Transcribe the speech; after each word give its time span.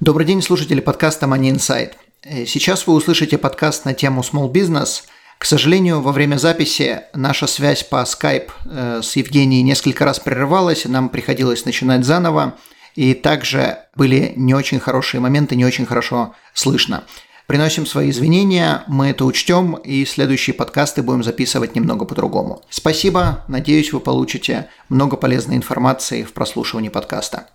Добрый 0.00 0.26
день, 0.26 0.40
слушатели 0.40 0.80
подкаста 0.80 1.26
Money 1.26 1.52
Insight. 1.52 1.92
Э, 2.22 2.46
сейчас 2.46 2.86
вы 2.86 2.94
услышите 2.94 3.36
подкаст 3.36 3.84
на 3.84 3.92
тему 3.92 4.22
Small 4.22 4.50
Business. 4.50 5.02
К 5.36 5.44
сожалению, 5.44 6.00
во 6.00 6.12
время 6.12 6.36
записи 6.36 7.02
наша 7.12 7.46
связь 7.46 7.82
по 7.82 7.96
Skype 8.04 8.48
э, 8.64 9.00
с 9.02 9.14
Евгенией 9.16 9.60
несколько 9.60 10.06
раз 10.06 10.18
прерывалась, 10.18 10.86
нам 10.86 11.10
приходилось 11.10 11.66
начинать 11.66 12.06
заново, 12.06 12.56
и 12.94 13.12
также 13.12 13.76
были 13.94 14.32
не 14.36 14.54
очень 14.54 14.80
хорошие 14.80 15.20
моменты, 15.20 15.54
не 15.54 15.66
очень 15.66 15.84
хорошо 15.84 16.34
слышно. 16.54 17.04
Приносим 17.46 17.84
свои 17.84 18.08
извинения, 18.08 18.84
мы 18.86 19.08
это 19.08 19.26
учтем, 19.26 19.74
и 19.74 20.06
следующие 20.06 20.54
подкасты 20.54 21.02
будем 21.02 21.22
записывать 21.22 21.74
немного 21.74 22.06
по-другому. 22.06 22.62
Спасибо, 22.70 23.44
надеюсь, 23.48 23.92
вы 23.92 24.00
получите 24.00 24.70
много 24.88 25.18
полезной 25.18 25.56
информации 25.56 26.22
в 26.22 26.32
прослушивании 26.32 26.88
подкаста. 26.88 27.48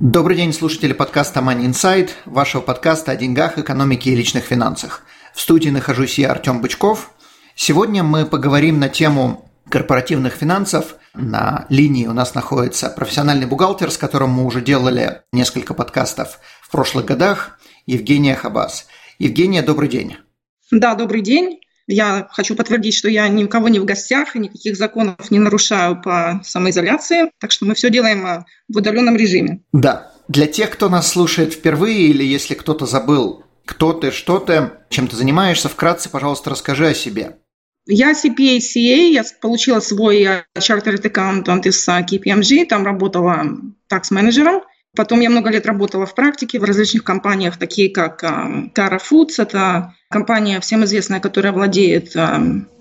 Добрый 0.00 0.34
день, 0.34 0.54
слушатели 0.54 0.94
подкаста 0.94 1.40
Money 1.40 1.66
Insight, 1.66 2.12
вашего 2.24 2.62
подкаста 2.62 3.12
о 3.12 3.16
деньгах, 3.16 3.58
экономике 3.58 4.08
и 4.08 4.16
личных 4.16 4.44
финансах. 4.44 5.02
В 5.34 5.40
студии 5.42 5.68
нахожусь 5.68 6.18
я, 6.18 6.30
Артем 6.30 6.62
Бычков. 6.62 7.12
Сегодня 7.54 8.02
мы 8.02 8.24
поговорим 8.24 8.80
на 8.80 8.88
тему 8.88 9.50
корпоративных 9.68 10.32
финансов. 10.32 10.94
На 11.12 11.66
линии 11.68 12.06
у 12.06 12.14
нас 12.14 12.34
находится 12.34 12.88
профессиональный 12.88 13.44
бухгалтер, 13.44 13.90
с 13.90 13.98
которым 13.98 14.30
мы 14.30 14.46
уже 14.46 14.62
делали 14.62 15.20
несколько 15.34 15.74
подкастов 15.74 16.38
в 16.62 16.70
прошлых 16.70 17.04
годах, 17.04 17.58
Евгения 17.84 18.34
Хабас. 18.34 18.86
Евгения, 19.18 19.60
добрый 19.60 19.90
день. 19.90 20.16
Да, 20.70 20.94
добрый 20.94 21.20
день. 21.20 21.60
Я 21.90 22.28
хочу 22.30 22.54
подтвердить, 22.54 22.94
что 22.94 23.08
я 23.08 23.26
никого 23.28 23.68
не 23.68 23.80
в 23.80 23.84
гостях 23.84 24.36
и 24.36 24.38
никаких 24.38 24.76
законов 24.76 25.30
не 25.30 25.40
нарушаю 25.40 26.00
по 26.00 26.40
самоизоляции, 26.44 27.32
так 27.40 27.50
что 27.50 27.66
мы 27.66 27.74
все 27.74 27.90
делаем 27.90 28.24
э, 28.24 28.44
в 28.68 28.76
удаленном 28.76 29.16
режиме. 29.16 29.60
Да. 29.72 30.12
Для 30.28 30.46
тех, 30.46 30.70
кто 30.70 30.88
нас 30.88 31.08
слушает 31.08 31.52
впервые 31.52 32.02
или 32.02 32.22
если 32.22 32.54
кто-то 32.54 32.86
забыл, 32.86 33.44
кто 33.64 33.92
ты, 33.92 34.12
что 34.12 34.38
ты, 34.38 34.70
чем 34.88 35.08
ты 35.08 35.16
занимаешься, 35.16 35.68
вкратце, 35.68 36.08
пожалуйста, 36.08 36.50
расскажи 36.50 36.86
о 36.86 36.94
себе. 36.94 37.38
Я 37.86 38.12
CPA, 38.12 38.58
CA, 38.58 39.10
я 39.10 39.24
получила 39.40 39.80
свой 39.80 40.22
Chartered 40.56 41.02
Accountant 41.02 41.66
из 41.66 41.88
KPMG, 41.88 42.66
там 42.66 42.84
работала 42.84 43.44
такс-менеджером. 43.88 44.62
Потом 44.96 45.20
я 45.20 45.30
много 45.30 45.50
лет 45.50 45.66
работала 45.66 46.04
в 46.04 46.14
практике 46.14 46.58
в 46.58 46.64
различных 46.64 47.04
компаниях, 47.04 47.56
такие 47.56 47.90
как 47.90 48.24
Cara 48.24 49.00
Foods, 49.00 49.34
это 49.38 49.94
компания 50.08 50.60
всем 50.60 50.84
известная, 50.84 51.20
которая 51.20 51.52
владеет 51.52 52.14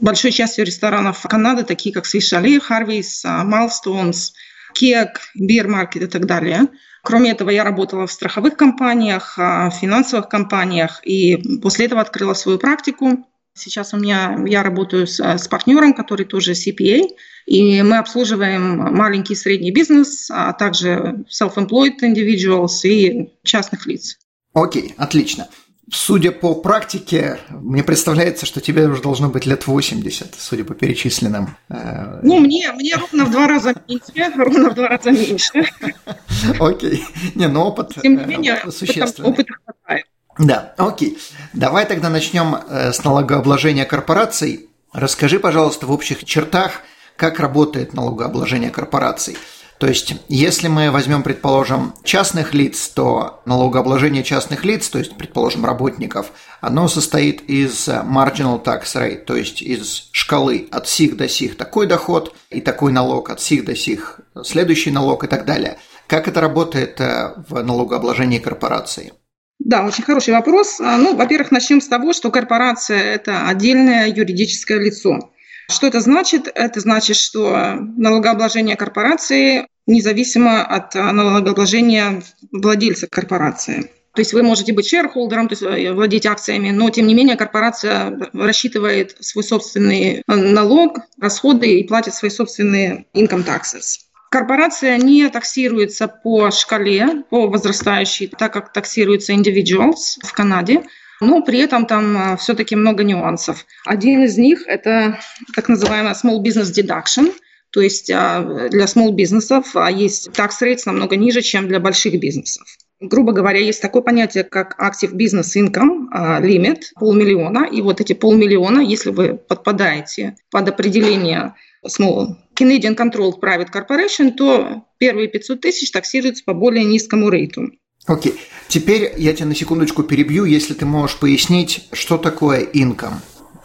большой 0.02 0.32
частью 0.32 0.66
ресторанов 0.66 1.22
Канады, 1.22 1.64
такие 1.64 1.94
как 1.94 2.06
Swiss 2.06 2.34
Chalet, 2.34 2.62
Harvey's, 2.68 3.24
Milestones, 3.26 4.32
Кек, 4.74 5.22
Beer 5.40 5.68
Market 5.68 6.04
и 6.06 6.08
так 6.08 6.26
далее. 6.26 6.68
Кроме 7.04 7.32
этого, 7.32 7.52
я 7.52 7.64
работала 7.64 8.08
в 8.08 8.12
страховых 8.12 8.58
компаниях, 8.58 9.38
в 9.38 9.72
финансовых 9.80 10.30
компаниях, 10.30 11.02
и 11.04 11.60
после 11.62 11.86
этого 11.86 12.02
открыла 12.02 12.34
свою 12.34 12.58
практику. 12.58 13.26
Сейчас 13.54 13.94
у 13.94 13.98
меня 13.98 14.38
я 14.48 14.64
работаю 14.64 15.06
с, 15.06 15.20
с 15.20 15.48
партнером, 15.48 15.94
который 15.94 16.26
тоже 16.26 16.54
CPA, 16.54 17.08
и 17.46 17.82
мы 17.82 17.98
обслуживаем 17.98 18.78
маленький 18.96 19.34
и 19.34 19.36
средний 19.36 19.72
бизнес, 19.72 20.30
а 20.32 20.54
также 20.54 21.26
self-employed 21.30 22.00
individuals 22.04 22.84
и 22.84 23.32
частных 23.44 23.86
лиц. 23.86 24.18
Окей, 24.54 24.94
отлично. 24.98 25.50
Судя 25.92 26.32
по 26.32 26.54
практике, 26.54 27.40
мне 27.50 27.84
представляется, 27.84 28.46
что 28.46 28.62
тебе 28.62 28.88
уже 28.88 29.02
должно 29.02 29.30
быть 29.30 29.48
лет 29.48 29.66
80, 29.66 30.36
судя 30.38 30.64
по 30.64 30.76
перечисленным. 30.76 31.58
Э, 31.70 32.20
ну, 32.22 32.40
мне, 32.40 32.72
мне 32.74 32.96
ровно 32.96 33.26
в 33.26 33.32
два 33.32 33.48
раза 33.48 33.74
меньше, 33.88 34.32
ровно 34.36 34.70
в 34.70 34.76
два 34.76 34.90
раза 34.90 35.12
меньше. 35.12 35.66
Окей. 36.60 37.04
Не, 37.34 37.48
ну 37.48 37.62
опыт 37.62 37.94
Тем 38.02 38.18
не 38.18 38.26
менее, 38.26 38.62
э, 38.64 38.70
существенный. 38.70 39.30
Опыта 39.30 39.54
хватает. 39.66 40.06
Да, 40.40 40.74
окей. 40.78 41.18
Давай 41.52 41.86
тогда 41.86 42.10
начнем 42.10 42.56
э, 42.56 42.94
с 42.94 43.04
налогообложения 43.04 43.84
корпораций. 43.84 44.70
Расскажи, 44.94 45.38
пожалуйста, 45.38 45.86
в 45.86 45.92
общих 45.92 46.24
чертах, 46.24 46.82
как 47.18 47.42
работает 47.42 47.94
налогообложение 47.94 48.70
корпораций. 48.70 49.38
То 49.80 49.88
есть, 49.88 50.16
если 50.30 50.70
мы 50.70 50.92
возьмем, 50.92 51.24
предположим, 51.24 51.94
частных 52.06 52.54
лиц, 52.54 52.88
то 52.88 53.42
налогообложение 53.46 54.24
частных 54.24 54.64
лиц, 54.64 54.88
то 54.88 55.00
есть, 55.00 55.18
предположим, 55.18 55.66
работников, 55.66 56.32
оно 56.62 56.88
состоит 56.88 57.42
из 57.50 57.90
marginal 57.90 58.64
tax 58.64 58.84
rate, 58.96 59.26
то 59.26 59.36
есть 59.36 59.62
из 59.62 60.10
шкалы 60.14 60.70
от 60.72 60.88
сих 60.88 61.18
до 61.18 61.28
сих 61.28 61.58
такой 61.58 61.86
доход 61.86 62.34
и 62.50 62.62
такой 62.62 62.94
налог, 62.94 63.30
от 63.30 63.42
сих 63.42 63.66
до 63.66 63.76
сих 63.76 64.22
следующий 64.44 64.92
налог 64.92 65.26
и 65.26 65.28
так 65.28 65.46
далее. 65.46 65.78
Как 66.08 66.30
это 66.30 66.40
работает 66.40 67.00
э, 67.02 67.34
в 67.50 67.62
налогообложении 67.62 68.40
корпорации? 68.40 69.14
Да, 69.60 69.86
очень 69.86 70.04
хороший 70.04 70.34
вопрос. 70.34 70.80
А, 70.80 70.98
ну, 70.98 71.16
во-первых, 71.16 71.52
начнем 71.52 71.82
с 71.82 71.88
того, 71.88 72.14
что 72.14 72.32
корпорация– 72.32 73.02
это 73.16 73.48
отдельное 73.48 74.08
юридическое 74.08 74.80
лицо. 74.80 75.32
Что 75.70 75.86
это 75.86 76.00
значит? 76.00 76.50
Это 76.56 76.80
значит, 76.80 77.18
что 77.18 77.76
налогообложение 77.76 78.76
корпорации 78.76 79.68
независимо 79.86 80.64
от 80.64 80.96
налогообложения 80.96 82.24
владельца 82.52 83.08
корпорации. 83.08 83.92
То 84.16 84.22
есть 84.22 84.34
вы 84.34 84.44
можете 84.44 84.74
быть 84.74 84.88
шерхолдером, 84.88 85.48
то 85.48 85.54
есть 85.54 85.62
э, 85.64 85.94
владеть 85.94 86.26
акциями, 86.26 86.72
но 86.72 86.90
тем 86.90 87.06
не 87.06 87.14
менее 87.14 87.36
корпорация 87.36 88.18
рассчитывает 88.34 89.16
свой 89.20 89.44
собственный 89.44 90.24
налог, 90.28 91.00
расходы 91.22 91.80
и 91.80 91.88
платит 91.88 92.16
свои 92.16 92.32
собственные 92.32 93.06
income 93.14 93.46
taxes. 93.46 94.09
Корпорация 94.30 94.98
не 94.98 95.28
таксируется 95.30 96.08
по 96.08 96.52
шкале, 96.52 97.24
по 97.30 97.48
возрастающей, 97.48 98.28
так 98.28 98.54
как 98.54 98.74
таксируется 98.74 99.34
individuals 99.34 100.20
в 100.24 100.32
Канаде. 100.34 100.84
Но 101.22 101.42
при 101.42 101.60
этом 101.60 101.86
там 101.86 102.34
э, 102.34 102.38
все-таки 102.38 102.76
много 102.76 103.04
нюансов. 103.04 103.66
Один 103.86 104.24
из 104.24 104.38
них– 104.38 104.64
это 104.68 105.20
так 105.54 105.68
называемая 105.68 106.14
small 106.14 106.42
business 106.42 106.72
deduction, 106.74 107.34
то 107.72 107.82
есть 107.82 108.10
а, 108.10 108.68
для 108.70 108.86
small 108.86 109.12
бизнесов 109.12 109.76
а, 109.76 109.92
есть 109.92 110.30
tax 110.30 110.52
rates 110.62 110.84
намного 110.86 111.16
ниже, 111.16 111.42
чем 111.42 111.68
для 111.68 111.80
больших 111.80 112.20
бизнесов. 112.20 112.68
Грубо 113.00 113.32
говоря, 113.32 113.60
есть 113.60 113.82
такое 113.82 114.02
понятие, 114.02 114.44
как 114.44 114.76
active 114.82 115.14
business 115.14 115.56
income 115.56 116.10
limit, 116.42 116.82
а, 116.96 117.00
полмиллиона. 117.00 117.68
И 117.72 117.82
вот 117.82 118.02
эти 118.02 118.14
полмиллиона, 118.14 118.82
если 118.82 119.12
вы 119.12 119.36
подпадаете 119.36 120.36
под 120.52 120.68
определение 120.68 121.54
small 121.86 122.36
Canadian 122.60 122.96
Controlled 122.96 123.40
Private 123.42 123.70
Corporation, 123.74 124.32
то 124.32 124.84
первые 124.98 125.28
500 125.28 125.62
тысяч 125.62 125.92
таксируются 125.92 126.44
по 126.44 126.54
более 126.54 126.84
низкому 126.84 127.30
рейту. 127.30 127.72
Окей. 128.06 128.34
Okay. 128.34 128.40
Теперь 128.68 129.14
я 129.18 129.34
тебя 129.34 129.48
на 129.48 129.56
секундочку 129.56 130.04
перебью, 130.04 130.46
если 130.46 130.74
ты 130.74 130.86
можешь 130.86 131.18
пояснить, 131.18 131.88
что 131.92 132.18
такое 132.18 132.64
income. 132.64 133.16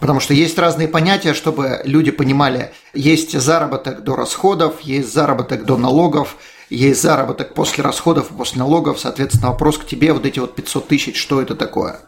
Потому 0.01 0.21
что 0.21 0.35
есть 0.35 0.59
разные 0.59 0.89
понятия, 0.89 1.35
чтобы 1.35 1.81
люди 1.85 2.11
понимали, 2.11 2.73
есть 2.95 3.39
заработок 3.39 4.03
до 4.03 4.17
расходов, 4.17 4.81
есть 4.81 5.13
заработок 5.13 5.65
до 5.65 5.77
налогов, 5.77 6.37
есть 6.71 7.01
заработок 7.03 7.55
после 7.55 7.85
расходов 7.85 8.29
после 8.29 8.59
налогов. 8.59 8.99
Соответственно, 8.99 9.49
вопрос 9.49 9.79
к 9.79 9.87
тебе, 9.87 10.13
вот 10.13 10.27
эти 10.27 10.39
вот 10.39 10.55
500 10.55 10.89
тысяч, 10.89 11.17
что 11.17 11.41
это 11.41 11.55
такое? 11.55 12.01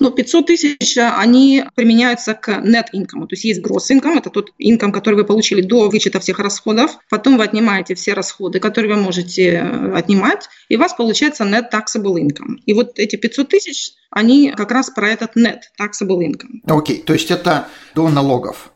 Ну, 0.00 0.10
500 0.10 0.46
тысяч, 0.46 0.98
они 0.98 1.64
применяются 1.76 2.34
к 2.34 2.48
net 2.48 2.86
income. 2.92 3.26
То 3.26 3.32
есть 3.32 3.44
есть 3.44 3.60
gross 3.60 3.90
income, 3.90 4.18
это 4.18 4.30
тот 4.30 4.50
income, 4.60 4.90
который 4.90 5.14
вы 5.14 5.24
получили 5.24 5.60
до 5.60 5.88
вычета 5.88 6.18
всех 6.18 6.40
расходов. 6.40 6.98
Потом 7.10 7.36
вы 7.36 7.44
отнимаете 7.44 7.94
все 7.94 8.12
расходы, 8.12 8.58
которые 8.58 8.96
вы 8.96 9.00
можете 9.00 9.52
э, 9.52 9.92
отнимать, 9.94 10.48
и 10.68 10.76
у 10.76 10.80
вас 10.80 10.94
получается 10.94 11.44
net 11.44 11.70
taxable 11.72 12.16
income. 12.16 12.56
И 12.66 12.74
вот 12.74 12.98
эти 12.98 13.16
500 13.16 13.48
тысяч, 13.48 13.92
они 14.10 14.52
как 14.56 14.72
раз 14.72 14.90
про 14.90 15.08
этот 15.08 15.36
net 15.36 15.60
taxable 15.80 16.20
income. 16.20 16.60
Окей, 16.66 16.98
okay, 16.98 17.02
то 17.04 17.12
есть 17.12 17.30
это 17.30 17.68
до 17.94 18.08
налогов? 18.08 18.72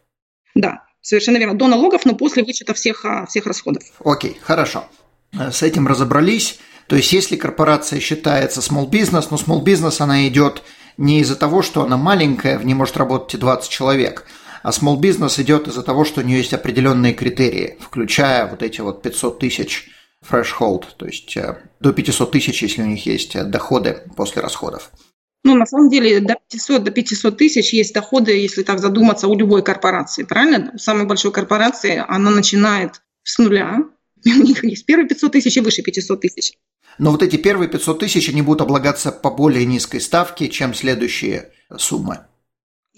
Да, 0.54 0.84
совершенно 1.00 1.38
верно. 1.38 1.58
До 1.58 1.66
налогов, 1.66 2.04
но 2.04 2.14
после 2.14 2.44
вычета 2.44 2.74
всех, 2.74 3.04
а, 3.04 3.26
всех 3.26 3.46
расходов. 3.46 3.82
Окей, 4.04 4.32
okay, 4.32 4.36
хорошо. 4.40 4.84
Э, 5.32 5.50
с 5.50 5.62
этим 5.62 5.88
разобрались. 5.88 6.58
То 6.86 6.96
есть, 6.96 7.12
если 7.12 7.36
корпорация 7.36 8.00
считается 8.00 8.60
small 8.60 8.88
business, 8.88 9.26
но 9.30 9.36
small 9.36 9.62
business, 9.62 9.96
она 9.98 10.26
идет 10.26 10.62
не 10.98 11.20
из-за 11.20 11.36
того, 11.36 11.62
что 11.62 11.82
она 11.82 11.96
маленькая, 11.96 12.58
в 12.58 12.66
ней 12.66 12.74
может 12.74 12.96
работать 12.96 13.34
и 13.34 13.38
20 13.38 13.70
человек, 13.70 14.26
а 14.62 14.70
small 14.70 15.00
business 15.00 15.40
идет 15.40 15.68
из-за 15.68 15.82
того, 15.82 16.04
что 16.04 16.20
у 16.20 16.24
нее 16.24 16.38
есть 16.38 16.52
определенные 16.52 17.14
критерии, 17.14 17.78
включая 17.80 18.46
вот 18.46 18.62
эти 18.62 18.80
вот 18.80 19.00
500 19.00 19.38
тысяч 19.38 19.88
threshold, 20.28 20.84
то 20.96 21.06
есть 21.06 21.36
э, 21.36 21.56
до 21.80 21.92
500 21.92 22.30
тысяч, 22.32 22.62
если 22.62 22.82
у 22.82 22.86
них 22.86 23.06
есть 23.06 23.36
э, 23.36 23.44
доходы 23.44 24.02
после 24.16 24.42
расходов. 24.42 24.90
Ну, 25.44 25.54
на 25.54 25.66
самом 25.66 25.88
деле, 25.88 26.20
до 26.20 26.36
500, 26.50 26.82
до 26.82 26.90
500 26.90 27.38
тысяч 27.38 27.72
есть 27.72 27.94
доходы, 27.94 28.32
если 28.32 28.64
так 28.64 28.80
задуматься, 28.80 29.28
у 29.28 29.36
любой 29.36 29.62
корпорации, 29.62 30.24
правильно? 30.24 30.72
У 30.74 30.78
самой 30.78 31.06
большой 31.06 31.30
корпорации 31.30 32.02
она 32.06 32.30
начинает 32.30 33.00
с 33.22 33.38
нуля. 33.38 33.84
У 34.26 34.42
них 34.42 34.64
есть 34.64 34.84
первые 34.84 35.08
500 35.08 35.32
тысяч 35.32 35.56
и 35.56 35.60
выше 35.60 35.82
500 35.82 36.20
тысяч. 36.20 36.52
Но 36.98 37.12
вот 37.12 37.22
эти 37.22 37.36
первые 37.36 37.68
500 37.68 37.98
тысяч, 38.00 38.28
они 38.28 38.42
будут 38.42 38.60
облагаться 38.60 39.12
по 39.12 39.30
более 39.30 39.64
низкой 39.64 40.00
ставке, 40.00 40.48
чем 40.48 40.74
следующие 40.74 41.52
суммы. 41.76 42.20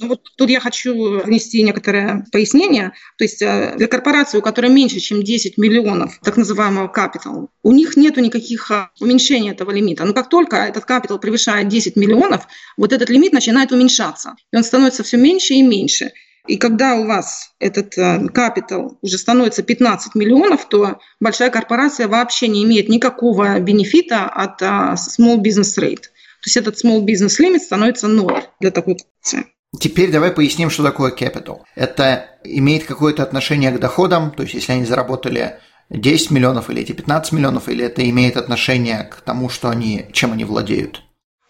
Ну 0.01 0.09
вот 0.09 0.23
тут 0.39 0.49
я 0.49 0.61
хочу 0.61 1.21
внести 1.21 1.63
некоторое 1.63 2.25
пояснение. 2.33 2.93
То 3.19 3.25
есть 3.25 3.43
э, 3.43 3.75
для 3.77 3.87
корпорации, 3.87 4.39
у 4.39 4.43
которой 4.43 4.71
меньше, 4.71 4.99
чем 4.99 5.23
10 5.23 5.59
миллионов 5.59 6.19
так 6.23 6.39
называемого 6.39 6.91
capital, 6.91 7.49
у 7.63 7.73
них 7.73 7.99
нет 7.99 8.17
никаких 8.17 8.71
э, 8.71 8.89
уменьшений 8.99 9.51
этого 9.51 9.71
лимита. 9.71 10.07
Но 10.07 10.15
как 10.15 10.31
только 10.31 10.57
этот 10.57 10.89
capital 10.89 11.19
превышает 11.19 11.69
10 11.69 11.97
миллионов, 11.97 12.49
вот 12.79 12.95
этот 12.95 13.11
лимит 13.11 13.35
начинает 13.35 13.73
уменьшаться. 13.73 14.37
И 14.51 14.57
он 14.57 14.65
становится 14.65 15.03
все 15.03 15.19
меньше 15.19 15.53
и 15.53 15.63
меньше. 15.63 16.13
И 16.51 16.57
когда 16.57 16.97
у 16.97 17.07
вас 17.07 17.53
этот 17.61 17.95
капитал 18.35 18.99
уже 19.03 19.19
становится 19.19 19.63
15 19.63 20.17
миллионов, 20.17 20.69
то 20.69 20.99
большая 21.21 21.49
корпорация 21.49 22.09
вообще 22.09 22.49
не 22.49 22.65
имеет 22.65 22.89
никакого 22.89 23.61
бенефита 23.61 24.25
от 24.25 24.61
э, 24.61 24.67
small 24.95 25.37
business 25.37 25.79
rate. 25.79 26.03
То 26.41 26.47
есть 26.47 26.57
этот 26.57 26.85
small 26.85 27.05
business 27.05 27.39
limit 27.41 27.61
становится 27.61 28.09
ноль 28.09 28.43
для 28.59 28.73
такой 28.73 28.97
корпорации. 28.97 29.53
Теперь 29.79 30.11
давай 30.11 30.33
поясним, 30.33 30.71
что 30.71 30.83
такое 30.83 31.13
capital. 31.13 31.59
Это 31.77 32.27
имеет 32.43 32.83
какое-то 32.83 33.23
отношение 33.23 33.71
к 33.71 33.79
доходам, 33.79 34.33
то 34.33 34.43
есть 34.43 34.55
если 34.55 34.73
они 34.73 34.85
заработали 34.85 35.61
10 35.91 36.33
миллионов 36.33 36.69
или 36.69 36.83
эти 36.83 36.91
15 36.91 37.31
миллионов, 37.31 37.69
или 37.69 37.85
это 37.85 38.09
имеет 38.11 38.37
отношение 38.37 39.05
к 39.05 39.21
тому, 39.21 39.51
что 39.51 39.69
они, 39.69 40.07
чем 40.13 40.33
они 40.33 40.45
владеют? 40.45 41.05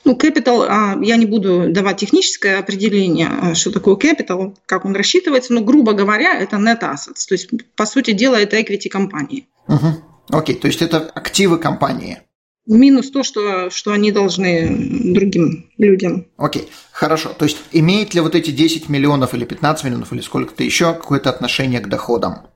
Ну, 0.05 0.17
capital, 0.17 0.67
а, 0.69 0.99
я 1.02 1.17
не 1.17 1.26
буду 1.26 1.67
давать 1.69 1.99
техническое 1.99 2.58
определение, 2.58 3.29
а, 3.29 3.55
что 3.55 3.70
такое 3.70 3.97
capital, 3.97 4.56
как 4.67 4.85
он 4.85 4.97
рассчитывается, 4.97 5.52
но, 5.52 5.61
грубо 5.61 5.93
говоря, 5.93 6.38
это 6.38 6.56
net 6.56 6.81
assets, 6.81 7.26
то 7.29 7.35
есть, 7.35 7.50
по 7.76 7.85
сути 7.85 8.12
дела, 8.12 8.37
это 8.37 8.58
equity 8.58 8.88
компании. 8.88 9.47
Угу. 9.69 10.11
Окей, 10.31 10.56
то 10.56 10.69
есть 10.69 10.81
это 10.81 10.99
активы 11.14 11.58
компании. 11.58 12.20
Минус 12.67 13.11
то, 13.11 13.23
что, 13.23 13.69
что 13.70 13.93
они 13.93 14.12
должны 14.12 15.12
другим 15.12 15.70
людям. 15.76 16.26
Окей, 16.37 16.69
хорошо. 16.93 17.31
То 17.31 17.44
есть 17.47 17.58
имеет 17.73 18.14
ли 18.14 18.20
вот 18.20 18.35
эти 18.35 18.50
10 18.50 18.88
миллионов 18.88 19.35
или 19.35 19.44
15 19.44 19.85
миллионов 19.85 20.12
или 20.12 20.20
сколько-то 20.20 20.62
еще 20.62 20.94
какое-то 20.94 21.31
отношение 21.31 21.81
к 21.81 21.88
доходам? 21.88 22.47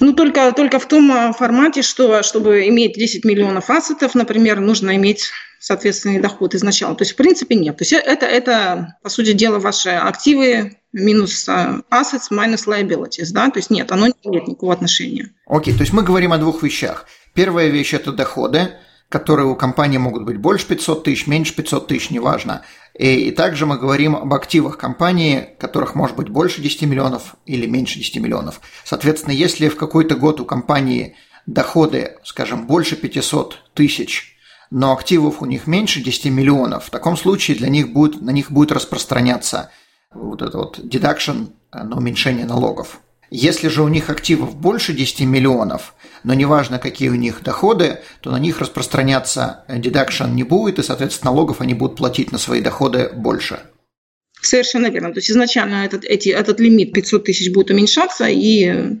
Ну, 0.00 0.12
только, 0.14 0.52
только 0.52 0.78
в 0.78 0.86
том 0.86 1.10
а, 1.12 1.32
формате, 1.32 1.82
что 1.82 2.22
чтобы 2.22 2.68
иметь 2.68 2.94
10 2.94 3.24
миллионов 3.24 3.70
ассетов, 3.70 4.14
например, 4.14 4.60
нужно 4.60 4.96
иметь 4.96 5.30
соответственный 5.60 6.20
доход 6.20 6.54
изначально. 6.54 6.96
То 6.96 7.02
есть, 7.02 7.12
в 7.12 7.16
принципе, 7.16 7.54
нет. 7.54 7.76
То 7.76 7.84
есть 7.84 7.92
это, 7.92 8.26
это 8.26 8.96
по 9.02 9.08
сути 9.08 9.32
дела, 9.32 9.60
ваши 9.60 9.90
активы 9.90 10.76
минус 10.92 11.48
assets 11.48 12.30
minus 12.30 12.66
liabilities, 12.66 13.28
да, 13.32 13.48
то 13.50 13.58
есть 13.58 13.70
нет, 13.70 13.90
оно 13.92 14.08
не 14.08 14.14
имеет 14.24 14.48
никакого 14.48 14.72
отношения. 14.72 15.30
Окей, 15.46 15.72
то 15.72 15.80
есть 15.80 15.92
мы 15.92 16.02
говорим 16.02 16.32
о 16.32 16.38
двух 16.38 16.62
вещах. 16.62 17.06
Первая 17.32 17.68
вещь– 17.68 17.94
это 17.94 18.12
доходы, 18.12 18.72
которые 19.08 19.46
у 19.46 19.54
компании 19.54 19.98
могут 19.98 20.24
быть 20.24 20.36
больше 20.36 20.66
500 20.66 21.04
тысяч, 21.04 21.26
меньше 21.26 21.54
500 21.54 21.86
тысяч, 21.86 22.10
неважно. 22.10 22.62
И, 23.02 23.32
также 23.32 23.66
мы 23.66 23.78
говорим 23.78 24.14
об 24.14 24.32
активах 24.32 24.78
компании, 24.78 25.56
которых 25.58 25.96
может 25.96 26.14
быть 26.14 26.28
больше 26.28 26.62
10 26.62 26.82
миллионов 26.82 27.34
или 27.46 27.66
меньше 27.66 27.98
10 27.98 28.18
миллионов. 28.18 28.60
Соответственно, 28.84 29.32
если 29.32 29.68
в 29.68 29.76
какой-то 29.76 30.14
год 30.14 30.40
у 30.40 30.44
компании 30.44 31.16
доходы, 31.44 32.18
скажем, 32.22 32.68
больше 32.68 32.94
500 32.94 33.58
тысяч, 33.74 34.36
но 34.70 34.92
активов 34.92 35.42
у 35.42 35.46
них 35.46 35.66
меньше 35.66 36.00
10 36.00 36.26
миллионов, 36.26 36.84
в 36.84 36.90
таком 36.90 37.16
случае 37.16 37.56
для 37.56 37.70
них 37.70 37.92
будет, 37.92 38.22
на 38.22 38.30
них 38.30 38.52
будет 38.52 38.70
распространяться 38.70 39.72
вот 40.14 40.40
это 40.40 40.56
вот 40.58 40.78
deduction 40.78 41.48
на 41.72 41.96
уменьшение 41.96 42.46
налогов. 42.46 43.00
Если 43.34 43.68
же 43.68 43.82
у 43.82 43.88
них 43.88 44.10
активов 44.10 44.54
больше 44.54 44.92
10 44.92 45.20
миллионов, 45.20 45.94
но 46.22 46.34
неважно, 46.34 46.78
какие 46.78 47.08
у 47.08 47.14
них 47.14 47.42
доходы, 47.42 48.00
то 48.20 48.30
на 48.30 48.38
них 48.38 48.60
распространяться 48.60 49.64
deduction 49.68 50.32
не 50.32 50.42
будет, 50.42 50.78
и, 50.78 50.82
соответственно, 50.82 51.30
налогов 51.32 51.62
они 51.62 51.72
будут 51.72 51.96
платить 51.96 52.30
на 52.30 52.36
свои 52.36 52.60
доходы 52.60 53.10
больше. 53.14 53.60
Совершенно 54.42 54.88
верно. 54.88 55.14
То 55.14 55.20
есть 55.20 55.30
изначально 55.30 55.86
этот, 55.86 56.04
эти, 56.04 56.28
этот 56.28 56.60
лимит 56.60 56.92
500 56.92 57.24
тысяч 57.24 57.50
будет 57.50 57.70
уменьшаться, 57.70 58.26
и 58.28 58.98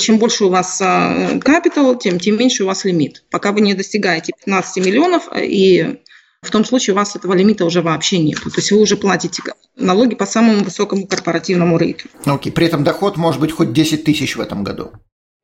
чем 0.00 0.16
больше 0.16 0.46
у 0.46 0.48
вас 0.48 0.78
капитал, 0.78 1.98
тем, 1.98 2.18
тем 2.18 2.38
меньше 2.38 2.64
у 2.64 2.66
вас 2.66 2.86
лимит. 2.86 3.24
Пока 3.30 3.52
вы 3.52 3.60
не 3.60 3.74
достигаете 3.74 4.32
15 4.46 4.86
миллионов, 4.86 5.28
и 5.36 6.00
в 6.44 6.50
том 6.50 6.64
случае 6.64 6.94
у 6.94 6.96
вас 6.96 7.16
этого 7.16 7.32
лимита 7.34 7.64
уже 7.64 7.82
вообще 7.82 8.18
нет. 8.18 8.40
То 8.40 8.50
есть 8.56 8.70
вы 8.70 8.78
уже 8.78 8.96
платите 8.96 9.42
налоги 9.76 10.14
по 10.14 10.26
самому 10.26 10.64
высокому 10.64 11.06
корпоративному 11.06 11.76
рейту. 11.76 12.08
Окей, 12.24 12.50
okay. 12.50 12.54
при 12.54 12.66
этом 12.66 12.84
доход 12.84 13.16
может 13.16 13.40
быть 13.40 13.52
хоть 13.52 13.72
10 13.72 14.04
тысяч 14.04 14.36
в 14.36 14.40
этом 14.40 14.62
году. 14.64 14.92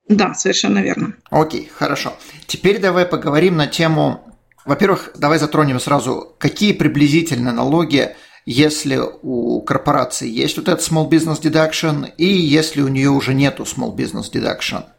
Да, 0.09 0.35
совершенно 0.35 0.81
верно. 0.81 1.15
Окей, 1.31 1.63
okay, 1.63 1.69
хорошо. 1.73 2.15
Теперь 2.47 2.81
давай 2.81 3.07
поговорим 3.07 3.57
на 3.57 3.67
тему... 3.67 4.27
Во-первых, 4.67 5.13
давай 5.17 5.39
затронем 5.39 5.81
сразу, 5.81 6.37
какие 6.39 6.73
приблизительно 6.73 7.51
налоги, 7.51 8.15
если 8.45 9.01
у 9.23 9.63
корпорации 9.63 10.29
есть 10.29 10.57
вот 10.59 10.69
этот 10.69 10.87
small 10.87 11.09
business 11.09 11.41
deduction, 11.41 12.11
и 12.19 12.27
если 12.27 12.83
у 12.83 12.89
нее 12.89 13.11
уже 13.11 13.33
нету 13.35 13.65
small 13.65 13.97
business 13.97 14.31
deduction– 14.33 14.85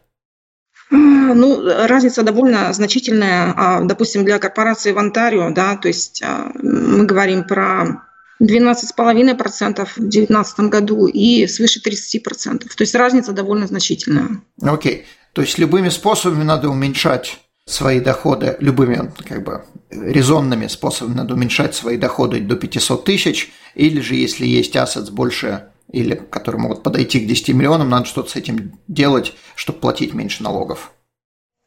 ну, 0.92 1.64
разница 1.86 2.22
довольно 2.22 2.72
значительная. 2.72 3.54
А, 3.56 3.80
допустим, 3.80 4.24
для 4.24 4.38
корпорации 4.38 4.92
в 4.92 4.98
Онтарио, 4.98 5.50
да, 5.50 5.76
то 5.76 5.88
есть 5.88 6.22
а, 6.22 6.50
мы 6.62 7.04
говорим 7.04 7.44
про 7.44 8.02
12,5% 8.42 9.86
в 9.86 9.98
2019 9.98 10.60
году 10.60 11.06
и 11.06 11.46
свыше 11.46 11.80
30%. 11.80 12.58
То 12.58 12.82
есть 12.82 12.94
разница 12.94 13.32
довольно 13.32 13.66
значительная. 13.66 14.42
Окей. 14.60 14.94
Okay. 14.94 15.04
То 15.32 15.42
есть 15.42 15.58
любыми 15.58 15.88
способами 15.88 16.42
надо 16.42 16.68
уменьшать 16.68 17.40
свои 17.64 18.00
доходы, 18.00 18.56
любыми 18.60 19.12
как 19.26 19.44
бы 19.44 19.64
резонными 19.90 20.66
способами 20.66 21.14
надо 21.14 21.34
уменьшать 21.34 21.74
свои 21.74 21.96
доходы 21.96 22.40
до 22.40 22.56
500 22.56 23.04
тысяч, 23.04 23.50
или 23.74 24.00
же 24.00 24.14
если 24.14 24.46
есть 24.46 24.76
ассетс 24.76 25.08
больше 25.10 25.68
или 25.92 26.14
которые 26.14 26.60
могут 26.60 26.82
подойти 26.82 27.20
к 27.20 27.26
10 27.26 27.50
миллионам, 27.50 27.90
надо 27.90 28.06
что-то 28.06 28.30
с 28.30 28.36
этим 28.36 28.78
делать, 28.88 29.34
чтобы 29.54 29.78
платить 29.78 30.14
меньше 30.14 30.42
налогов. 30.42 30.92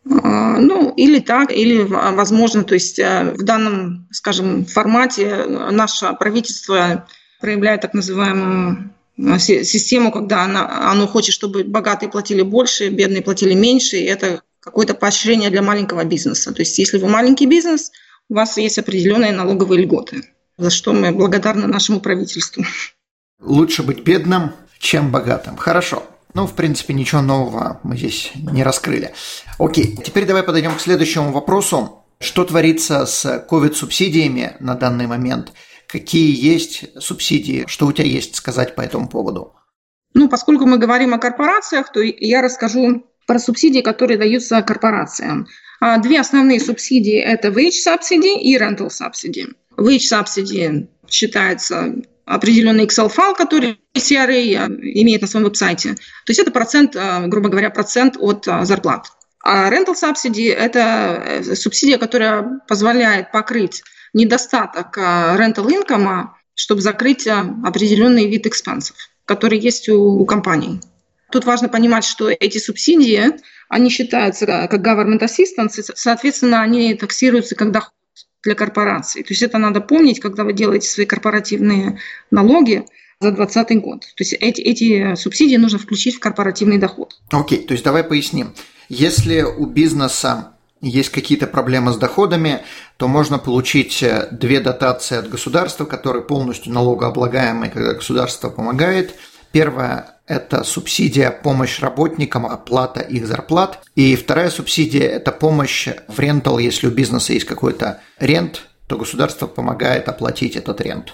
А, 0.10 0.60
ну, 0.60 0.94
или 0.96 1.20
так, 1.20 1.52
или, 1.52 1.82
возможно, 1.84 2.64
то 2.64 2.74
есть 2.74 3.00
э, 3.00 3.34
в 3.38 3.44
данном, 3.44 4.08
скажем, 4.12 4.66
формате 4.66 5.46
наше 5.48 6.14
правительство 6.20 7.08
проявляет 7.40 7.82
так 7.82 7.94
называемую 7.94 8.92
э, 9.18 9.40
систему, 9.40 10.12
когда 10.12 10.44
она, 10.44 10.92
оно 10.92 11.08
хочет, 11.08 11.34
чтобы 11.34 11.64
богатые 11.64 12.10
платили 12.10 12.42
больше, 12.42 12.90
бедные 12.90 13.22
платили 13.22 13.54
меньше, 13.54 13.98
и 13.98 14.06
это 14.06 14.42
какое-то 14.60 14.96
поощрение 14.96 15.52
для 15.52 15.62
маленького 15.62 16.04
бизнеса. 16.04 16.52
То 16.52 16.62
есть 16.62 16.78
если 16.80 16.98
вы 16.98 17.08
маленький 17.08 17.46
бизнес, 17.46 17.92
у 18.30 18.36
вас 18.36 18.58
есть 18.58 18.80
определенные 18.80 19.32
налоговые 19.32 19.84
льготы, 19.84 20.24
за 20.58 20.72
что 20.72 20.94
мы 20.94 21.12
благодарны 21.12 21.68
нашему 21.68 22.00
правительству. 22.00 22.64
Лучше 23.42 23.84
быть 23.84 24.04
бедным, 24.04 24.52
чем 24.80 25.12
богатым. 25.12 25.58
Хорошо. 25.58 26.04
Ну, 26.34 26.48
в 26.48 26.54
принципе, 26.54 26.94
ничего 26.94 27.22
нового 27.22 27.80
мы 27.84 27.98
здесь 27.98 28.32
не 28.36 28.64
раскрыли. 28.64 29.14
Окей, 29.58 29.98
теперь 30.04 30.26
давай 30.26 30.44
подойдем 30.44 30.76
к 30.76 30.82
следующему 30.82 31.32
вопросу. 31.32 32.04
Что 32.20 32.44
творится 32.44 33.06
с 33.06 33.46
COVID-субсидиями 33.50 34.56
на 34.60 34.76
данный 34.76 35.08
момент? 35.08 35.54
Какие 35.88 36.36
есть 36.36 36.86
субсидии? 37.02 37.66
Что 37.68 37.88
у 37.88 37.92
тебя 37.94 38.08
есть 38.08 38.36
сказать 38.36 38.76
по 38.76 38.82
этому 38.82 39.08
поводу? 39.08 39.54
Ну, 40.14 40.30
поскольку 40.30 40.66
мы 40.66 40.78
говорим 40.78 41.14
о 41.14 41.20
корпорациях, 41.20 41.92
то 41.92 42.02
я 42.02 42.42
расскажу 42.42 43.06
про 43.28 43.40
субсидии, 43.40 43.82
которые 43.82 44.18
даются 44.18 44.62
корпорациям. 44.62 45.48
А, 45.80 45.98
две 46.00 46.20
основные 46.20 46.60
субсидии– 46.60 47.18
это 47.20 47.50
wage 47.50 47.74
subsidy 47.86 48.40
и 48.40 48.58
rental 48.58 48.90
subsidy. 48.90 49.54
Wage 49.78 50.00
subsidy 50.12 50.88
считается 51.10 51.96
определенный 52.26 52.86
Excel-файл, 52.86 53.36
который 53.36 53.80
CRA 53.94 54.68
имеет 55.02 55.22
на 55.22 55.28
своем 55.28 55.46
веб-сайте. 55.46 55.94
То 55.94 56.30
есть 56.30 56.40
это 56.40 56.52
процент, 56.52 56.96
э, 56.96 57.28
грубо 57.28 57.50
говоря, 57.50 57.70
процент 57.70 58.18
от 58.20 58.48
э, 58.48 58.66
зарплат. 58.66 59.08
А 59.44 59.70
rental 59.72 59.94
subsidy– 59.94 60.52
это 60.54 61.24
э, 61.26 61.56
субсидия, 61.56 61.98
которая 61.98 62.60
позволяет 62.68 63.32
покрыть 63.32 63.84
недостаток 64.14 64.98
rental 64.98 65.68
income, 65.68 66.30
чтобы 66.56 66.82
закрыть 66.82 67.28
определенный 67.28 68.28
вид 68.28 68.48
экспансов, 68.48 68.96
который 69.26 69.60
есть 69.60 69.90
у 69.90 70.26
компаний. 70.26 70.80
Тут 71.32 71.44
важно 71.44 71.68
понимать, 71.68 72.06
что 72.06 72.30
эти 72.30 72.58
субсидии, 72.58 73.34
они 73.68 73.90
считаются 73.90 74.46
как 74.46 74.74
government 74.76 75.20
assistance, 75.20 75.84
соответственно, 75.96 76.62
они 76.62 76.94
таксируются 76.94 77.56
как 77.56 77.72
доход 77.72 77.92
для 78.46 78.56
корпораций. 78.56 79.24
То 79.24 79.32
есть 79.32 79.42
это 79.42 79.58
надо 79.58 79.82
помнить, 79.82 80.20
когда 80.20 80.44
вы 80.44 80.54
делаете 80.54 80.88
свои 80.88 81.06
корпоративные 81.06 82.00
налоги 82.32 82.86
за 83.20 83.32
2020 83.32 83.82
год. 83.82 84.02
То 84.02 84.24
есть 84.24 84.34
эти, 84.34 84.62
эти 84.62 85.16
субсидии 85.16 85.58
нужно 85.58 85.80
включить 85.80 86.16
в 86.16 86.20
корпоративный 86.20 86.78
доход. 86.78 87.20
Окей, 87.32 87.60
okay, 87.60 87.68
то 87.68 87.74
есть 87.74 87.84
давай 87.84 88.04
поясним. 88.04 88.54
Если 88.88 89.42
у 89.42 89.66
бизнеса 89.66 90.54
есть 90.82 91.10
какие-то 91.10 91.48
проблемы 91.48 91.92
с 91.92 91.98
доходами, 91.98 92.62
то 92.98 93.08
можно 93.08 93.40
получить 93.40 94.04
э, 94.04 94.28
две 94.32 94.60
дотации 94.60 95.18
от 95.18 95.30
государства, 95.30 95.86
которые 95.86 96.24
полностью 96.24 96.72
налогооблагаемые, 96.74 97.72
когда 97.72 97.94
государство 97.94 98.50
помогает. 98.50 99.16
Первая– 99.56 100.20
это 100.28 100.66
субсидия 100.66 101.32
помощь 101.32 101.80
работникам, 101.80 102.46
оплата 102.46 103.00
их 103.00 103.26
зарплат. 103.26 103.80
И 103.96 104.18
вторая 104.18 104.50
субсидия– 104.50 105.04
это 105.08 105.32
помощь 105.32 105.88
в 106.10 106.20
рентал, 106.20 106.60
если 106.60 106.88
у 106.88 106.92
бизнеса 106.92 107.32
есть 107.32 107.46
какой-то 107.46 108.02
рент, 108.20 108.64
то 108.88 108.98
государство 108.98 109.48
помогает 109.48 110.10
оплатить 110.10 110.58
этот 110.58 110.82
рент. 110.82 111.14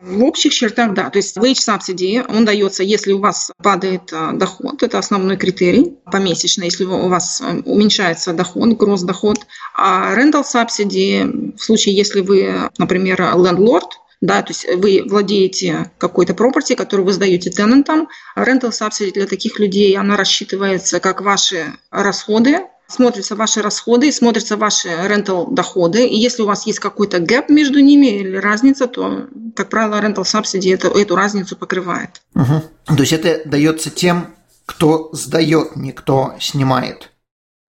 В 0.00 0.22
общих 0.22 0.54
чертах, 0.54 0.94
да. 0.94 1.10
То 1.10 1.18
есть 1.18 1.36
wage 1.36 1.54
subsidy, 1.54 2.24
он 2.28 2.44
дается, 2.44 2.84
если 2.84 3.10
у 3.10 3.18
вас 3.18 3.50
падает 3.60 4.12
а, 4.12 4.30
доход, 4.30 4.84
это 4.84 4.98
основной 4.98 5.36
критерий 5.36 5.96
помесячно, 6.04 6.62
если 6.62 6.84
у 6.84 7.08
вас 7.08 7.40
а, 7.40 7.56
уменьшается 7.64 8.34
доход, 8.34 8.68
гроз 8.74 9.02
доход. 9.02 9.38
А 9.76 10.14
rental 10.14 10.44
subsidy, 10.44 11.56
в 11.56 11.60
случае, 11.60 11.96
если 11.96 12.20
вы, 12.20 12.70
например, 12.78 13.20
landlord, 13.20 13.88
да, 14.24 14.40
то 14.40 14.52
есть 14.52 14.66
вы 14.76 15.04
владеете 15.06 15.90
какой-то 15.98 16.32
property, 16.32 16.74
который 16.74 17.04
вы 17.04 17.12
сдаете 17.12 17.50
тенантам. 17.50 18.08
Rental 18.36 18.70
subsidy 18.70 19.12
для 19.12 19.26
таких 19.26 19.58
людей, 19.58 19.94
она 19.98 20.16
рассчитывается 20.16 20.98
как 20.98 21.20
ваши 21.20 21.74
расходы 21.90 22.60
смотрятся 22.86 23.34
ваши 23.34 23.60
расходы, 23.62 24.12
смотрятся 24.12 24.56
ваши 24.56 24.88
rental 24.88 25.52
доходы. 25.52 26.06
И 26.06 26.16
если 26.16 26.42
у 26.42 26.46
вас 26.46 26.66
есть 26.66 26.78
какой-то 26.78 27.18
гэп 27.18 27.48
между 27.48 27.80
ними 27.80 28.06
или 28.06 28.36
разница, 28.36 28.86
то, 28.86 29.26
как 29.56 29.68
правило, 29.70 30.00
rental 30.00 30.22
subsidy 30.22 30.72
это, 30.72 30.88
эту 30.88 31.16
разницу 31.16 31.56
покрывает. 31.56 32.22
Угу. 32.34 32.94
То 32.96 33.00
есть 33.00 33.12
это 33.12 33.48
дается 33.48 33.90
тем, 33.90 34.34
кто 34.66 35.10
сдает, 35.12 35.76
не 35.76 35.92
кто 35.92 36.34
снимает. 36.40 37.10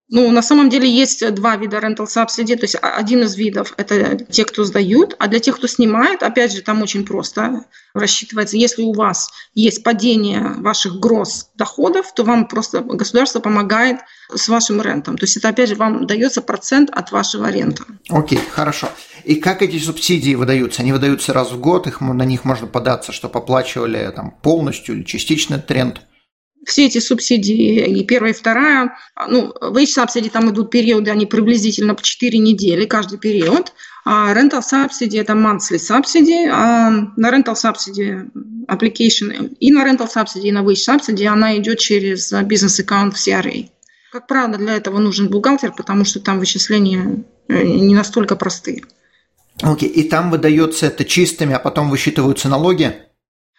Ну, 0.08 0.30
на 0.30 0.40
самом 0.40 0.70
деле 0.70 0.88
есть 0.88 1.34
два 1.34 1.56
вида 1.56 1.78
rental 1.78 2.06
subsidy, 2.06 2.54
то 2.54 2.62
есть 2.62 2.76
один 2.80 3.24
из 3.24 3.34
видов– 3.34 3.74
это 3.76 4.16
те, 4.16 4.44
кто 4.44 4.62
сдают, 4.62 5.16
а 5.18 5.26
для 5.26 5.40
тех, 5.40 5.56
кто 5.56 5.66
снимает, 5.66 6.22
опять 6.22 6.52
же, 6.52 6.62
там 6.62 6.80
очень 6.82 7.04
просто 7.04 7.64
рассчитывается. 7.92 8.56
Если 8.56 8.82
у 8.82 8.92
вас 8.92 9.30
есть 9.54 9.82
падение 9.82 10.54
ваших 10.58 11.00
гроз 11.00 11.48
доходов, 11.56 12.14
то 12.14 12.22
вам 12.22 12.46
просто 12.46 12.82
государство 12.82 13.40
помогает 13.40 13.98
с 14.32 14.48
вашим 14.48 14.80
рентом. 14.80 15.18
То 15.18 15.24
есть 15.24 15.38
это, 15.38 15.48
опять 15.48 15.70
же, 15.70 15.74
вам 15.74 16.06
дается 16.06 16.40
процент 16.40 16.88
от 16.90 17.10
вашего 17.10 17.50
рента. 17.50 17.82
Окей, 18.08 18.38
okay, 18.38 18.48
хорошо. 18.48 18.88
И 19.24 19.34
как 19.34 19.60
эти 19.60 19.76
субсидии 19.78 20.36
выдаются? 20.36 20.82
Они 20.82 20.92
выдаются 20.92 21.32
раз 21.32 21.50
в 21.50 21.58
год, 21.58 21.88
их, 21.88 22.00
на 22.00 22.24
них 22.24 22.44
можно 22.44 22.68
податься, 22.68 23.10
что 23.10 23.26
оплачивали 23.26 24.12
там, 24.14 24.30
полностью 24.30 24.94
или 24.94 25.02
частично 25.02 25.58
тренд– 25.58 26.02
все 26.64 26.86
эти 26.86 26.98
субсидии, 26.98 27.86
и 27.86 28.04
первая, 28.04 28.32
и 28.32 28.34
вторая, 28.34 28.96
ну, 29.28 29.52
wage 29.60 30.30
там 30.30 30.50
идут 30.50 30.70
периоды, 30.70 31.10
они 31.10 31.26
приблизительно 31.26 31.94
по 31.94 32.02
4 32.02 32.38
недели, 32.38 32.86
каждый 32.86 33.18
период. 33.18 33.72
А 34.04 34.32
rental 34.32 34.62
subsidy– 34.62 35.20
это 35.20 35.32
monthly 35.32 35.78
subsidy. 35.78 36.48
А 36.50 36.90
на 37.16 37.30
rental 37.30 37.54
subsidy 37.54 38.28
application 38.68 39.56
и 39.58 39.72
на 39.72 39.84
rental 39.84 40.08
subsidy, 40.12 40.48
и 40.48 40.52
на 40.52 40.62
wage 40.62 40.88
subsidy 40.88 41.26
она 41.26 41.56
идет 41.56 41.78
через 41.78 42.32
бизнес-аккаунт 42.32 43.16
в 43.16 43.16
CRA. 43.16 43.68
Как 44.12 44.26
правило, 44.26 44.56
для 44.56 44.76
этого 44.76 44.98
нужен 44.98 45.28
бухгалтер, 45.28 45.72
потому 45.72 46.04
что 46.04 46.20
там 46.20 46.38
вычисления 46.38 47.24
э, 47.48 47.62
не 47.64 47.94
настолько 47.94 48.34
простые. 48.36 48.82
Окей, 49.62 49.88
okay. 49.88 49.92
и 49.92 50.08
там 50.08 50.30
выдается 50.30 50.86
это 50.86 51.04
чистыми, 51.04 51.54
а 51.54 51.58
потом 51.58 51.90
высчитываются 51.90 52.48
налоги? 52.48 52.94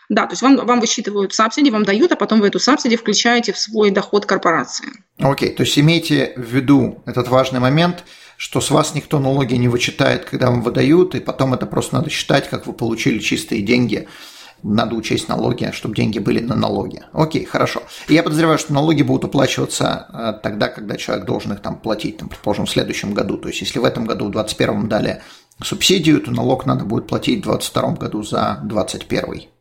Да, 0.10 0.26
то 0.26 0.34
есть 0.34 0.42
вам, 0.42 0.56
вам 0.66 0.80
высчитывают 0.80 1.34
субсидии, 1.34 1.70
вам 1.70 1.84
дают, 1.84 2.12
а 2.14 2.16
потом 2.16 2.40
вы 2.40 2.48
эту 2.48 2.60
субсидии 2.60 2.96
включаете 2.96 3.52
в 3.52 3.60
свой 3.60 3.92
доход 3.92 4.26
корпорации. 4.26 4.88
Окей, 5.20 5.50
то 5.50 5.64
есть 5.64 5.78
имейте 5.78 6.34
в 6.38 6.44
виду 6.44 7.02
этот 7.06 7.28
важный 7.28 7.60
момент, 7.60 8.06
что 8.38 8.62
с 8.62 8.72
вас 8.72 8.96
никто 8.96 9.20
налоги 9.20 9.56
не 9.56 9.68
вычитает, 9.68 10.26
когда 10.26 10.50
вам 10.50 10.62
выдают, 10.62 11.16
и 11.16 11.20
потом 11.20 11.54
это 11.54 11.66
просто 11.66 11.96
надо 11.96 12.10
считать, 12.10 12.50
как 12.50 12.68
вы 12.68 12.74
получили 12.74 13.20
чистые 13.20 13.62
деньги. 13.62 14.08
Надо 14.64 14.96
учесть 14.96 15.28
налоги, 15.28 15.70
чтобы 15.72 15.96
деньги 15.96 16.18
были 16.18 16.40
на 16.40 16.56
налоги. 16.56 17.04
Окей, 17.14 17.46
хорошо. 17.46 17.84
Я 18.08 18.24
подозреваю, 18.24 18.58
что 18.58 18.74
налоги 18.74 19.04
будут 19.04 19.26
уплачиваться 19.26 20.08
э, 20.12 20.34
тогда, 20.42 20.68
когда 20.68 20.98
человек 20.98 21.26
должен 21.26 21.54
их 21.54 21.62
там 21.62 21.78
платить, 21.78 22.18
там, 22.18 22.28
предположим, 22.28 22.66
в 22.66 22.70
следующем 22.70 23.14
году. 23.14 23.38
То 23.38 23.50
есть, 23.50 23.62
если 23.62 23.78
в 23.78 23.86
этом 23.86 24.06
году, 24.06 24.26
в 24.26 24.32
2021 24.32 24.90
дали 24.90 25.22
субсидию, 25.64 26.22
то 26.22 26.32
налог 26.32 26.66
надо 26.66 26.86
будет 26.86 27.06
платить 27.06 27.42
в 27.42 27.50
2022 27.50 27.92
году 27.94 28.24
за 28.24 28.60
2021. 28.64 29.57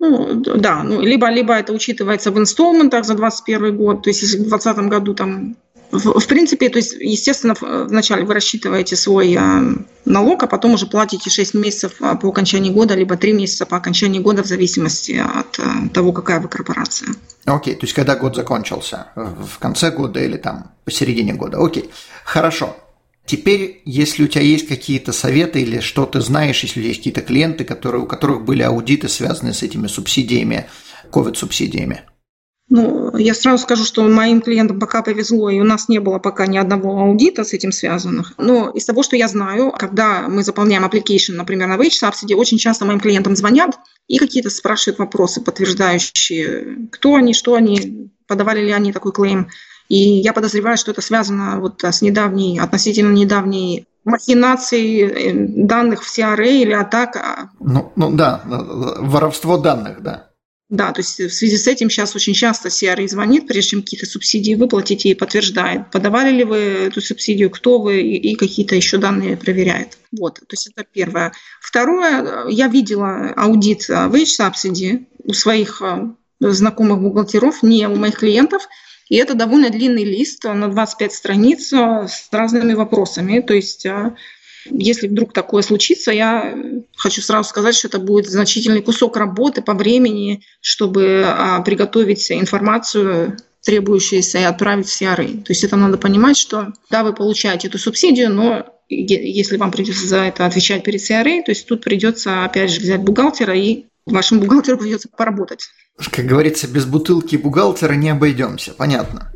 Ну, 0.00 0.34
да, 0.34 0.82
ну, 0.84 1.00
либо, 1.00 1.28
либо 1.28 1.54
это 1.54 1.72
учитывается 1.72 2.30
в 2.30 2.38
инсталментах 2.38 3.04
за 3.04 3.14
2021 3.14 3.76
год, 3.76 4.02
то 4.02 4.10
есть 4.10 4.22
если 4.22 4.36
в 4.36 4.48
2020 4.48 4.88
году 4.88 5.14
там 5.14 5.56
в, 5.90 6.20
в 6.20 6.26
принципе, 6.26 6.68
то 6.68 6.78
есть, 6.78 6.96
естественно, 7.00 7.54
вначале 7.60 8.24
вы 8.24 8.34
рассчитываете 8.34 8.94
свой 8.94 9.34
а, 9.36 9.62
налог, 10.04 10.42
а 10.42 10.46
потом 10.46 10.74
уже 10.74 10.86
платите 10.86 11.30
6 11.30 11.54
месяцев 11.54 11.94
а, 12.00 12.14
по 12.14 12.28
окончании 12.28 12.70
года, 12.70 12.94
либо 12.94 13.16
3 13.16 13.32
месяца 13.32 13.64
по 13.64 13.76
окончании 13.76 14.20
года, 14.20 14.42
в 14.42 14.46
зависимости 14.46 15.12
от 15.12 15.58
а, 15.58 15.88
того, 15.92 16.12
какая 16.12 16.40
вы 16.40 16.48
корпорация. 16.48 17.08
Окей, 17.46 17.74
то 17.74 17.84
есть 17.84 17.94
когда 17.94 18.16
год 18.16 18.36
закончился, 18.36 19.06
в 19.14 19.58
конце 19.58 19.90
года 19.90 20.20
или 20.20 20.36
там 20.36 20.72
посередине 20.84 21.32
года. 21.32 21.58
Окей, 21.58 21.90
хорошо. 22.24 22.76
Теперь, 23.28 23.82
если 23.84 24.24
у 24.24 24.26
тебя 24.26 24.42
есть 24.42 24.66
какие-то 24.66 25.12
советы 25.12 25.60
или 25.60 25.80
что 25.80 26.06
ты 26.06 26.22
знаешь, 26.22 26.62
если 26.62 26.80
есть 26.80 27.00
какие-то 27.00 27.20
клиенты, 27.20 27.64
которые, 27.64 28.02
у 28.02 28.06
которых 28.06 28.42
были 28.42 28.62
аудиты, 28.62 29.10
связанные 29.10 29.52
с 29.52 29.62
этими 29.62 29.86
субсидиями, 29.86 30.66
COVID-субсидиями? 31.12 32.04
Ну, 32.70 33.14
я 33.18 33.34
сразу 33.34 33.62
скажу, 33.62 33.84
что 33.84 34.02
моим 34.08 34.40
клиентам 34.40 34.80
пока 34.80 35.02
повезло, 35.02 35.50
и 35.50 35.60
у 35.60 35.64
нас 35.64 35.90
не 35.90 35.98
было 35.98 36.18
пока 36.18 36.46
ни 36.46 36.56
одного 36.56 36.98
аудита 37.00 37.44
с 37.44 37.52
этим 37.52 37.70
связанных. 37.70 38.32
Но 38.38 38.70
из 38.70 38.86
того, 38.86 39.02
что 39.02 39.14
я 39.14 39.28
знаю, 39.28 39.72
когда 39.72 40.26
мы 40.26 40.42
заполняем 40.42 40.86
application, 40.86 41.32
например, 41.32 41.68
на 41.68 41.76
Wage 41.76 42.02
Subsidy, 42.02 42.34
очень 42.34 42.56
часто 42.56 42.86
моим 42.86 42.98
клиентам 43.00 43.36
звонят 43.36 43.78
и 44.06 44.16
какие-то 44.16 44.48
спрашивают 44.48 44.98
вопросы, 44.98 45.42
подтверждающие, 45.42 46.88
кто 46.92 47.14
они, 47.14 47.34
что 47.34 47.54
они, 47.54 48.10
подавали 48.26 48.64
ли 48.64 48.72
они 48.72 48.92
такой 48.92 49.12
клейм. 49.12 49.48
И 49.88 49.96
я 49.96 50.32
подозреваю, 50.32 50.76
что 50.76 50.90
это 50.90 51.00
связано 51.00 51.60
вот 51.60 51.82
с 51.82 52.02
недавней, 52.02 52.58
относительно 52.58 53.12
недавней 53.12 53.86
махинацией 54.04 55.02
э, 55.02 55.32
данных 55.66 56.04
в 56.04 56.18
CRA 56.18 56.46
или 56.46 56.72
атака. 56.72 57.50
Ну, 57.60 57.92
ну 57.96 58.14
да, 58.14 58.42
воровство 58.44 59.58
данных, 59.58 60.02
да. 60.02 60.28
Да, 60.70 60.92
то 60.92 61.00
есть 61.00 61.18
в 61.18 61.32
связи 61.32 61.56
с 61.56 61.66
этим 61.66 61.88
сейчас 61.88 62.14
очень 62.14 62.34
часто 62.34 62.68
CRA 62.68 63.08
звонит, 63.08 63.46
прежде 63.46 63.70
чем 63.70 63.82
какие-то 63.82 64.04
субсидии 64.04 64.54
выплатить 64.54 65.06
и 65.06 65.14
подтверждает, 65.14 65.90
подавали 65.90 66.30
ли 66.30 66.44
вы 66.44 66.56
эту 66.56 67.00
субсидию, 67.00 67.48
кто 67.48 67.78
вы 67.78 68.02
и, 68.02 68.32
и 68.32 68.34
какие-то 68.34 68.74
еще 68.74 68.98
данные 68.98 69.38
проверяет. 69.38 69.96
Вот, 70.12 70.34
то 70.34 70.46
есть 70.50 70.68
это 70.68 70.84
первое. 70.84 71.32
Второе, 71.62 72.48
я 72.48 72.68
видела 72.68 73.32
аудит 73.34 73.88
wage 73.88 74.26
subsidy 74.38 75.06
у 75.24 75.32
своих 75.32 75.80
э, 75.80 76.10
знакомых 76.40 77.00
бухгалтеров, 77.00 77.62
не 77.62 77.88
у 77.88 77.96
моих 77.96 78.18
клиентов, 78.18 78.68
и 79.08 79.16
это 79.16 79.34
довольно 79.34 79.70
длинный 79.70 80.04
лист 80.04 80.44
на 80.44 80.68
25 80.68 81.12
страниц 81.12 81.72
э, 81.72 82.06
с 82.08 82.28
разными 82.30 82.74
вопросами. 82.74 83.40
То 83.40 83.54
есть 83.54 83.86
э, 83.86 84.14
если 84.70 85.08
вдруг 85.08 85.32
такое 85.32 85.62
случится, 85.62 86.12
я 86.12 86.54
хочу 86.96 87.22
сразу 87.22 87.48
сказать, 87.48 87.74
что 87.74 87.88
это 87.88 87.98
будет 87.98 88.28
значительный 88.28 88.82
кусок 88.82 89.16
работы 89.16 89.62
по 89.62 89.74
времени, 89.74 90.42
чтобы 90.60 91.24
э, 91.26 91.62
приготовить 91.64 92.30
информацию 92.30 93.38
требующуюся 93.64 94.38
и 94.38 94.44
отправить 94.44 94.88
в 94.88 95.02
CRA. 95.02 95.42
То 95.42 95.50
есть 95.52 95.64
это 95.64 95.76
надо 95.76 95.98
понимать, 95.98 96.36
что 96.36 96.72
да, 96.90 97.02
вы 97.02 97.12
получаете 97.12 97.68
эту 97.68 97.78
субсидию, 97.78 98.30
но 98.32 98.66
если 98.88 99.56
вам 99.56 99.70
придется 99.70 100.06
за 100.06 100.18
это 100.18 100.46
отвечать 100.46 100.84
перед 100.84 101.00
CRA, 101.00 101.42
то 101.42 101.50
есть 101.50 101.66
тут 101.66 101.82
придется 101.82 102.44
опять 102.44 102.70
же 102.70 102.80
взять 102.80 103.02
бухгалтера 103.02 103.54
и 103.54 103.84
вашему 104.06 104.40
бухгалтеру 104.42 104.78
придется 104.78 105.08
поработать. 105.08 105.68
Как 106.10 106.26
говорится, 106.26 106.68
без 106.68 106.84
бутылки 106.84 107.36
бухгалтера 107.36 107.94
не 107.94 108.10
обойдемся, 108.10 108.72
понятно. 108.72 109.32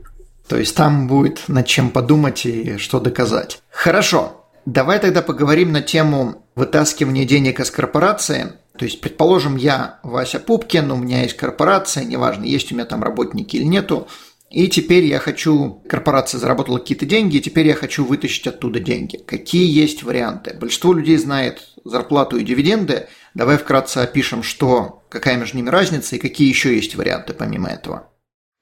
То 0.49 0.59
есть 0.59 0.76
там 0.76 1.09
будет 1.09 1.49
над 1.49 1.66
чем 1.66 1.90
подумать 1.90 2.47
и 2.47 2.76
что 2.76 3.00
доказать. 3.00 3.62
Хорошо, 3.71 4.47
давай 4.66 4.99
тогда 4.99 5.23
поговорим 5.23 5.73
на 5.73 5.83
тему 5.83 6.45
вытаскивания 6.54 7.25
денег 7.25 7.61
из 7.61 7.71
корпорации. 7.71 8.52
То 8.76 8.85
есть, 8.85 9.00
предположим, 9.00 9.57
я 9.57 9.99
Вася 10.02 10.40
Пупкин, 10.40 10.90
у 10.90 10.97
меня 10.97 11.23
есть 11.23 11.37
корпорация, 11.37 12.04
неважно, 12.04 12.45
есть 12.45 12.73
у 12.73 12.75
меня 12.75 12.85
там 12.85 13.02
работники 13.02 13.57
или 13.57 13.64
нету, 13.64 14.09
и 14.52 14.69
теперь 14.69 15.04
я 15.04 15.19
хочу, 15.19 15.83
корпорация 15.88 16.38
заработала 16.38 16.78
какие-то 16.78 17.07
деньги, 17.07 17.38
и 17.38 17.40
теперь 17.40 17.66
я 17.66 17.75
хочу 17.75 18.04
вытащить 18.04 18.47
оттуда 18.47 18.81
деньги. 18.81 19.16
Какие 19.16 19.66
есть 19.66 20.02
варианты? 20.02 20.54
Большинство 20.54 20.92
людей 20.92 21.16
знает 21.16 21.62
зарплату 21.85 22.37
и 22.37 22.45
дивиденды. 22.45 23.09
Давай 23.33 23.57
вкратце 23.57 23.99
опишем, 23.99 24.42
что, 24.42 25.01
какая 25.12 25.37
между 25.37 25.59
ними 25.59 25.69
разница 25.69 26.16
и 26.16 26.19
какие 26.19 26.49
еще 26.49 26.75
есть 26.75 26.95
варианты 26.95 27.35
помимо 27.35 27.69
этого. 27.69 28.09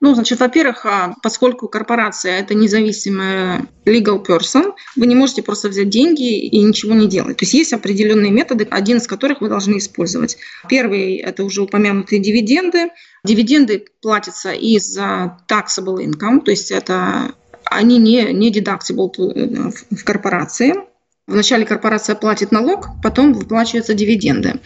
Ну, 0.02 0.14
значит, 0.14 0.40
во-первых, 0.40 0.86
а, 0.86 1.14
поскольку 1.22 1.68
корпорация– 1.68 2.38
это 2.40 2.54
независимая 2.54 3.66
legal 3.84 4.24
person, 4.24 4.72
вы 4.96 5.06
не 5.06 5.14
можете 5.14 5.42
просто 5.42 5.68
взять 5.68 5.90
деньги 5.90 6.38
и 6.38 6.58
ничего 6.62 6.94
не 6.94 7.06
делать. 7.06 7.36
То 7.36 7.44
есть 7.44 7.52
есть 7.52 7.72
определенные 7.74 8.32
методы, 8.32 8.66
один 8.70 8.96
из 8.96 9.06
которых 9.06 9.42
вы 9.42 9.50
должны 9.50 9.76
использовать. 9.76 10.38
Первый– 10.68 11.16
это 11.16 11.44
уже 11.44 11.60
упомянутые 11.62 12.18
дивиденды. 12.18 12.88
Дивиденды 13.24 13.84
платятся 14.00 14.52
из 14.52 14.98
taxable 14.98 16.02
income, 16.02 16.40
то 16.40 16.50
есть 16.50 16.70
это 16.70 17.34
они 17.66 17.98
не, 17.98 18.32
не 18.32 18.50
deductible 18.50 19.12
в 19.90 20.04
корпорации. 20.04 20.74
Вначале 21.26 21.66
корпорация 21.66 22.16
платит 22.16 22.52
налог, 22.52 22.88
потом 23.02 23.34
выплачиваются 23.34 23.92
дивиденды. 23.92 24.60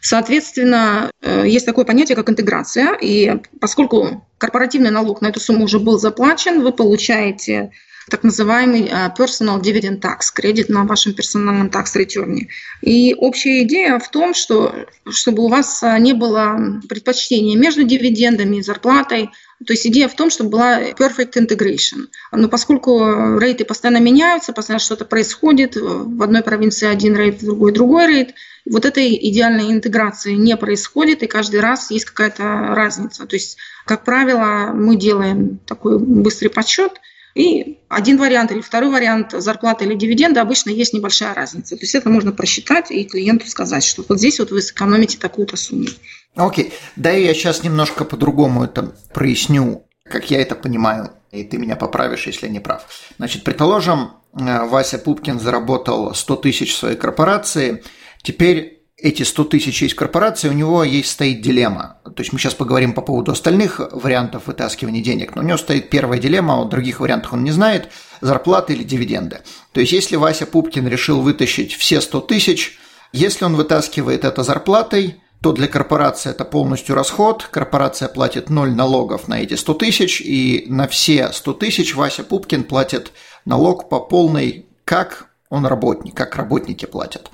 Соответственно, 0.00 1.10
э, 1.22 1.44
есть 1.46 1.66
такое 1.66 1.84
понятие, 1.84 2.16
как 2.16 2.30
интеграция, 2.30 2.96
и 3.00 3.40
поскольку 3.60 4.26
корпоративный 4.38 4.90
налог 4.90 5.20
на 5.20 5.28
эту 5.28 5.40
сумму 5.40 5.64
уже 5.64 5.78
был 5.78 5.98
заплачен, 5.98 6.62
вы 6.62 6.72
получаете 6.72 7.72
так 8.10 8.24
называемый 8.24 8.88
э, 8.88 9.10
personal 9.16 9.60
dividend 9.60 10.00
tax, 10.00 10.32
кредит 10.34 10.68
на 10.68 10.84
вашем 10.84 11.14
персональном 11.14 11.68
tax 11.68 11.96
return. 11.96 12.46
И 12.80 13.14
общая 13.14 13.62
идея 13.62 13.98
в 13.98 14.10
том, 14.10 14.34
что 14.34 14.74
чтобы 15.08 15.44
у 15.44 15.48
вас 15.48 15.82
э, 15.82 15.98
не 15.98 16.12
было 16.12 16.80
предпочтения 16.88 17.56
между 17.56 17.84
дивидендами 17.84 18.56
и 18.56 18.62
зарплатой, 18.62 19.30
то 19.66 19.72
есть 19.72 19.86
идея 19.88 20.08
в 20.08 20.14
том, 20.14 20.30
чтобы 20.30 20.50
была 20.50 20.80
perfect 20.92 21.34
integration. 21.34 22.06
Но 22.30 22.48
поскольку 22.48 23.38
рейты 23.38 23.64
постоянно 23.64 23.98
меняются, 23.98 24.52
постоянно 24.52 24.80
что-то 24.80 25.04
происходит, 25.04 25.74
в 25.76 26.22
одной 26.22 26.42
провинции 26.42 26.86
один 26.86 27.16
рейт, 27.16 27.42
в 27.42 27.44
другой 27.44 27.72
другой 27.72 28.06
рейт, 28.06 28.34
вот 28.70 28.84
этой 28.84 29.16
идеальной 29.30 29.72
интеграции 29.72 30.34
не 30.34 30.56
происходит, 30.56 31.22
и 31.22 31.26
каждый 31.26 31.60
раз 31.60 31.90
есть 31.90 32.04
какая-то 32.04 32.42
разница. 32.74 33.26
То 33.26 33.34
есть, 33.34 33.56
как 33.84 34.04
правило, 34.04 34.72
мы 34.72 34.96
делаем 34.96 35.58
такой 35.66 35.98
быстрый 35.98 36.48
подсчет, 36.48 36.92
и 37.34 37.78
один 37.88 38.18
вариант 38.18 38.52
или 38.52 38.60
второй 38.60 38.90
вариант 38.90 39.32
зарплаты 39.32 39.84
или 39.84 39.94
дивиденда 39.94 40.42
обычно 40.42 40.70
есть 40.70 40.92
небольшая 40.92 41.34
разница. 41.34 41.76
То 41.76 41.82
есть 41.82 41.94
это 41.94 42.08
можно 42.08 42.32
просчитать 42.32 42.90
и 42.90 43.04
клиенту 43.04 43.46
сказать, 43.48 43.84
что 43.84 44.04
вот 44.08 44.18
здесь 44.18 44.38
вот 44.38 44.50
вы 44.50 44.62
сэкономите 44.62 45.18
такую-то 45.18 45.56
сумму. 45.56 45.86
Окей, 46.34 46.72
да 46.96 47.10
я 47.10 47.34
сейчас 47.34 47.62
немножко 47.62 48.04
по-другому 48.04 48.64
это 48.64 48.94
проясню, 49.12 49.86
как 50.04 50.30
я 50.30 50.40
это 50.40 50.54
понимаю, 50.54 51.12
и 51.32 51.44
ты 51.44 51.58
меня 51.58 51.76
поправишь, 51.76 52.26
если 52.26 52.46
я 52.46 52.52
не 52.52 52.60
прав. 52.60 52.86
Значит, 53.18 53.44
предположим, 53.44 54.12
э, 54.32 54.66
Вася 54.66 54.98
Пупкин 54.98 55.40
заработал 55.40 56.14
100 56.14 56.36
тысяч 56.36 56.74
в 56.74 56.78
своей 56.78 56.96
корпорации– 56.96 57.82
Теперь 58.22 58.82
эти 58.96 59.22
100 59.22 59.44
тысяч 59.44 59.82
есть 59.82 59.94
корпорации, 59.94 60.48
у 60.48 60.52
него 60.52 60.82
есть 60.84 61.10
стоит 61.10 61.40
дилемма. 61.40 61.97
То 62.18 62.22
есть 62.22 62.32
мы 62.32 62.40
сейчас 62.40 62.54
поговорим 62.54 62.94
по 62.94 63.00
поводу 63.00 63.30
остальных 63.30 63.78
вариантов 63.92 64.48
вытаскивания 64.48 65.00
денег, 65.00 65.36
но 65.36 65.42
у 65.42 65.44
него 65.44 65.56
стоит 65.56 65.88
первая 65.88 66.18
дилемма, 66.18 66.54
а 66.54 66.62
о 66.62 66.64
других 66.64 66.98
вариантах 66.98 67.32
он 67.32 67.44
не 67.44 67.52
знает, 67.52 67.90
зарплаты 68.20 68.72
или 68.72 68.82
дивиденды. 68.82 69.42
То 69.70 69.78
есть 69.78 69.92
если 69.92 70.16
Вася 70.16 70.44
Пупкин 70.44 70.88
решил 70.88 71.20
вытащить 71.20 71.74
все 71.74 72.00
100 72.00 72.22
тысяч, 72.22 72.76
если 73.12 73.44
он 73.44 73.54
вытаскивает 73.54 74.24
это 74.24 74.42
зарплатой, 74.42 75.22
то 75.42 75.52
для 75.52 75.68
корпорации 75.68 76.30
это 76.30 76.44
полностью 76.44 76.96
расход, 76.96 77.48
корпорация 77.52 78.08
платит 78.08 78.50
0 78.50 78.74
налогов 78.74 79.28
на 79.28 79.40
эти 79.40 79.54
100 79.54 79.74
тысяч, 79.74 80.20
и 80.20 80.64
на 80.66 80.88
все 80.88 81.32
100 81.32 81.52
тысяч 81.52 81.94
Вася 81.94 82.24
Пупкин 82.24 82.64
платит 82.64 83.12
налог 83.44 83.88
по 83.88 84.00
полной, 84.00 84.66
как 84.84 85.28
он 85.50 85.66
работник, 85.66 86.16
как 86.16 86.34
работники 86.34 86.84
платят. 86.84 87.30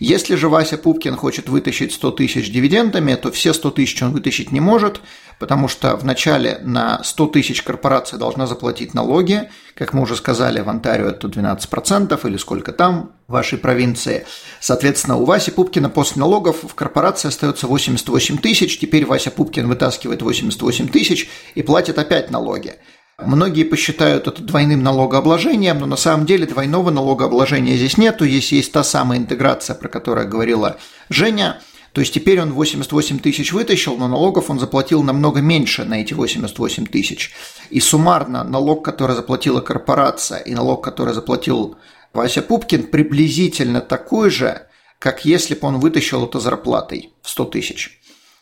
Если 0.00 0.34
же 0.34 0.48
Вася 0.48 0.78
Пупкин 0.78 1.16
хочет 1.16 1.48
вытащить 1.48 1.92
100 1.92 2.10
тысяч 2.12 2.50
дивидендами, 2.50 3.14
то 3.14 3.30
все 3.30 3.52
100 3.52 3.70
тысяч 3.72 4.02
он 4.02 4.12
вытащить 4.12 4.52
не 4.52 4.60
может, 4.60 5.00
потому 5.38 5.68
что 5.68 5.96
вначале 5.96 6.58
на 6.62 7.02
100 7.02 7.26
тысяч 7.28 7.62
корпорация 7.62 8.18
должна 8.18 8.46
заплатить 8.46 8.94
налоги, 8.94 9.50
как 9.74 9.92
мы 9.92 10.02
уже 10.02 10.16
сказали, 10.16 10.60
в 10.60 10.68
Онтарио 10.68 11.08
это 11.08 11.28
12% 11.28 12.28
или 12.28 12.36
сколько 12.36 12.72
там 12.72 13.12
в 13.26 13.32
вашей 13.32 13.58
провинции. 13.58 14.26
Соответственно, 14.60 15.16
у 15.16 15.24
Васи 15.24 15.50
Пупкина 15.50 15.90
после 15.90 16.20
налогов 16.20 16.58
в 16.62 16.74
корпорации 16.74 17.28
остается 17.28 17.66
88 17.66 18.38
тысяч, 18.38 18.78
теперь 18.78 19.06
Вася 19.06 19.30
Пупкин 19.30 19.68
вытаскивает 19.68 20.22
88 20.22 20.88
тысяч 20.88 21.28
и 21.54 21.62
платит 21.62 21.98
опять 21.98 22.30
налоги. 22.30 22.74
Многие 23.18 23.62
посчитают 23.62 24.26
это 24.26 24.42
двойным 24.42 24.82
налогообложением, 24.82 25.78
но 25.78 25.86
на 25.86 25.96
самом 25.96 26.26
деле 26.26 26.46
двойного 26.46 26.90
налогообложения 26.90 27.76
здесь 27.76 27.96
нету. 27.96 28.26
Здесь 28.26 28.50
есть 28.52 28.72
та 28.72 28.82
самая 28.82 29.18
интеграция, 29.18 29.76
про 29.76 29.88
которую 29.88 30.28
говорила 30.28 30.78
Женя. 31.08 31.60
То 31.92 32.00
есть 32.00 32.12
теперь 32.12 32.40
он 32.40 32.52
88 32.52 33.20
тысяч 33.20 33.52
вытащил, 33.52 33.96
но 33.96 34.08
налогов 34.08 34.50
он 34.50 34.58
заплатил 34.58 35.04
намного 35.04 35.40
меньше 35.40 35.84
на 35.84 36.00
эти 36.00 36.12
88 36.12 36.86
тысяч. 36.86 37.32
И 37.70 37.78
суммарно 37.78 38.42
налог, 38.42 38.84
который 38.84 39.14
заплатила 39.14 39.60
корпорация, 39.60 40.40
и 40.40 40.52
налог, 40.52 40.82
который 40.82 41.14
заплатил 41.14 41.76
Вася 42.12 42.42
Пупкин, 42.42 42.88
приблизительно 42.88 43.80
такой 43.80 44.30
же, 44.30 44.66
как 44.98 45.24
если 45.24 45.54
бы 45.54 45.68
он 45.68 45.78
вытащил 45.78 46.26
это 46.26 46.40
зарплатой 46.40 47.12
в 47.22 47.30
100 47.30 47.44
тысяч. 47.44 48.00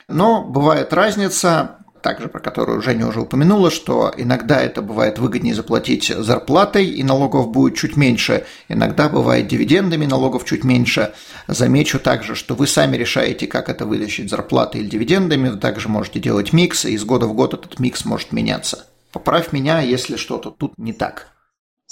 Но 0.08 0.42
бывает 0.42 0.94
разница, 0.94 1.81
также 2.02 2.28
про 2.28 2.40
которую 2.40 2.82
Женя 2.82 3.06
уже 3.06 3.20
упомянула, 3.20 3.70
что 3.70 4.12
иногда 4.16 4.60
это 4.60 4.82
бывает 4.82 5.18
выгоднее 5.18 5.54
заплатить 5.54 6.08
зарплатой, 6.08 6.86
и 6.86 7.02
налогов 7.02 7.50
будет 7.50 7.76
чуть 7.76 7.96
меньше, 7.96 8.44
иногда 8.68 9.08
бывает 9.08 9.48
дивидендами, 9.48 10.04
налогов 10.04 10.44
чуть 10.44 10.64
меньше. 10.64 11.14
Замечу 11.46 11.98
также, 11.98 12.34
что 12.34 12.54
вы 12.54 12.66
сами 12.66 12.96
решаете, 12.96 13.46
как 13.46 13.68
это 13.68 13.86
вытащить, 13.86 14.28
зарплатой 14.28 14.82
или 14.82 14.88
дивидендами, 14.88 15.48
вы 15.48 15.58
также 15.58 15.88
можете 15.88 16.20
делать 16.20 16.52
микс, 16.52 16.84
и 16.84 16.92
из 16.92 17.04
года 17.04 17.26
в 17.26 17.34
год 17.34 17.54
этот 17.54 17.78
микс 17.78 18.04
может 18.04 18.32
меняться. 18.32 18.86
Поправь 19.12 19.52
меня, 19.52 19.80
если 19.80 20.16
что-то 20.16 20.50
тут 20.50 20.76
не 20.78 20.92
так. 20.92 21.28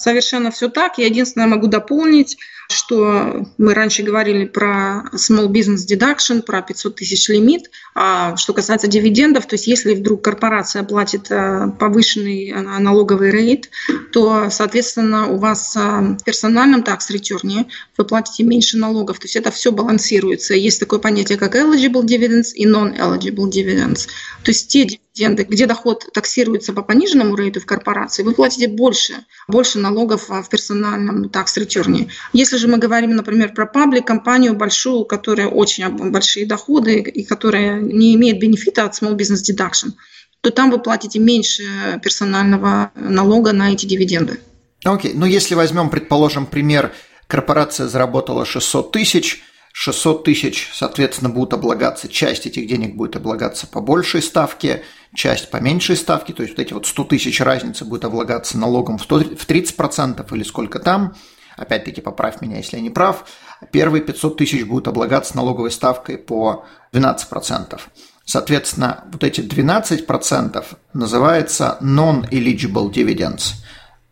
Совершенно 0.00 0.50
все 0.50 0.70
так. 0.70 0.96
Я 0.96 1.04
единственное 1.06 1.46
могу 1.46 1.66
дополнить, 1.66 2.38
что 2.70 3.46
мы 3.58 3.74
раньше 3.74 4.02
говорили 4.02 4.46
про 4.46 5.04
small 5.12 5.48
business 5.48 5.86
deduction, 5.86 6.40
про 6.40 6.62
500 6.62 6.96
тысяч 6.96 7.28
лимит. 7.28 7.70
А 7.94 8.34
что 8.36 8.54
касается 8.54 8.88
дивидендов, 8.88 9.44
то 9.44 9.56
есть 9.56 9.66
если 9.66 9.92
вдруг 9.92 10.24
корпорация 10.24 10.84
платит 10.84 11.30
э, 11.30 11.70
повышенный 11.78 12.48
э, 12.48 12.60
налоговый 12.78 13.30
рейд, 13.30 13.68
то, 14.10 14.48
соответственно, 14.48 15.28
у 15.28 15.36
вас 15.36 15.76
э, 15.76 15.80
в 15.80 16.24
персональном 16.24 16.80
return 16.80 17.66
вы 17.98 18.04
платите 18.06 18.42
меньше 18.44 18.78
налогов. 18.78 19.18
То 19.18 19.26
есть 19.26 19.36
это 19.36 19.50
все 19.50 19.70
балансируется. 19.70 20.54
Есть 20.54 20.80
такое 20.80 20.98
понятие, 20.98 21.36
как 21.36 21.54
eligible 21.54 22.06
dividends 22.06 22.54
и 22.54 22.64
non-eligible 22.66 23.50
dividends. 23.50 24.08
То 24.44 24.50
есть 24.50 24.68
те 24.68 24.98
дивиденды, 25.20 25.44
где 25.44 25.66
доход 25.66 26.08
таксируется 26.12 26.72
по 26.72 26.82
пониженному 26.82 27.36
рейту 27.36 27.60
в 27.60 27.66
корпорации, 27.66 28.22
вы 28.22 28.32
платите 28.32 28.68
больше, 28.68 29.14
больше 29.48 29.78
налогов 29.78 30.28
в 30.28 30.48
персональном 30.48 31.26
tax-return. 31.26 32.08
Если 32.32 32.56
же 32.56 32.68
мы 32.68 32.78
говорим, 32.78 33.14
например, 33.14 33.52
про 33.52 33.66
паблик, 33.66 34.06
компанию 34.06 34.54
большую, 34.54 35.00
у 35.00 35.04
которой 35.04 35.46
очень 35.46 35.88
большие 36.10 36.46
доходы 36.46 37.00
и 37.00 37.24
которая 37.24 37.80
не 37.80 38.14
имеет 38.14 38.38
бенефита 38.38 38.84
от 38.84 39.00
small 39.00 39.16
business 39.16 39.42
deduction, 39.48 39.92
то 40.40 40.50
там 40.50 40.70
вы 40.70 40.78
платите 40.78 41.18
меньше 41.18 41.64
персонального 42.02 42.92
налога 42.94 43.52
на 43.52 43.72
эти 43.72 43.86
дивиденды. 43.86 44.40
Окей, 44.84 45.12
okay. 45.12 45.14
ну 45.14 45.26
если 45.26 45.54
возьмем, 45.54 45.90
предположим, 45.90 46.46
пример, 46.46 46.92
корпорация 47.26 47.88
заработала 47.88 48.46
600 48.46 48.92
тысяч, 48.92 49.42
600 49.72 50.24
тысяч, 50.24 50.70
соответственно, 50.74 51.30
будут 51.30 51.54
облагаться, 51.54 52.08
часть 52.08 52.46
этих 52.46 52.66
денег 52.66 52.96
будет 52.96 53.16
облагаться 53.16 53.66
по 53.66 53.80
большей 53.80 54.22
ставке, 54.22 54.82
часть 55.14 55.50
по 55.50 55.58
меньшей 55.58 55.96
ставке, 55.96 56.32
то 56.32 56.42
есть 56.42 56.56
вот 56.56 56.62
эти 56.62 56.72
вот 56.72 56.86
100 56.86 57.04
тысяч 57.04 57.40
разницы 57.40 57.84
будет 57.84 58.04
облагаться 58.04 58.58
налогом 58.58 58.98
в 58.98 59.06
30% 59.06 60.36
или 60.36 60.42
сколько 60.42 60.78
там, 60.80 61.14
опять-таки 61.56 62.00
поправь 62.00 62.40
меня, 62.40 62.56
если 62.56 62.76
я 62.76 62.82
не 62.82 62.90
прав, 62.90 63.24
первые 63.70 64.02
500 64.02 64.36
тысяч 64.36 64.64
будут 64.64 64.88
облагаться 64.88 65.36
налоговой 65.36 65.70
ставкой 65.70 66.18
по 66.18 66.64
12%. 66.92 67.80
Соответственно, 68.24 69.04
вот 69.12 69.24
эти 69.24 69.40
12% 69.40 70.64
называется 70.94 71.78
non-eligible 71.80 72.92
dividends. 72.92 73.54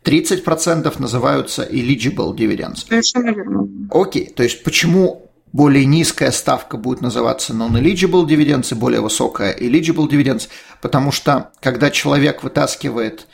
30% 0.05 1.01
называются 1.01 1.65
eligible 1.65 2.35
dividends. 2.35 2.87
Совершенно 2.89 3.31
верно. 3.31 3.69
Окей, 3.91 4.33
то 4.35 4.43
есть 4.43 4.65
почему 4.65 5.28
более 5.53 5.85
низкая 5.85 6.31
ставка 6.31 6.77
будет 6.77 7.01
называться 7.01 7.53
non-eligible 7.53 8.27
dividends 8.27 8.73
и 8.73 8.75
более 8.75 9.01
высокая 9.01 9.57
eligible 9.57 10.09
dividends, 10.09 10.49
потому 10.83 11.13
что 11.13 11.51
когда 11.61 11.91
человек 11.91 12.43
вытаскивает, 12.43 13.27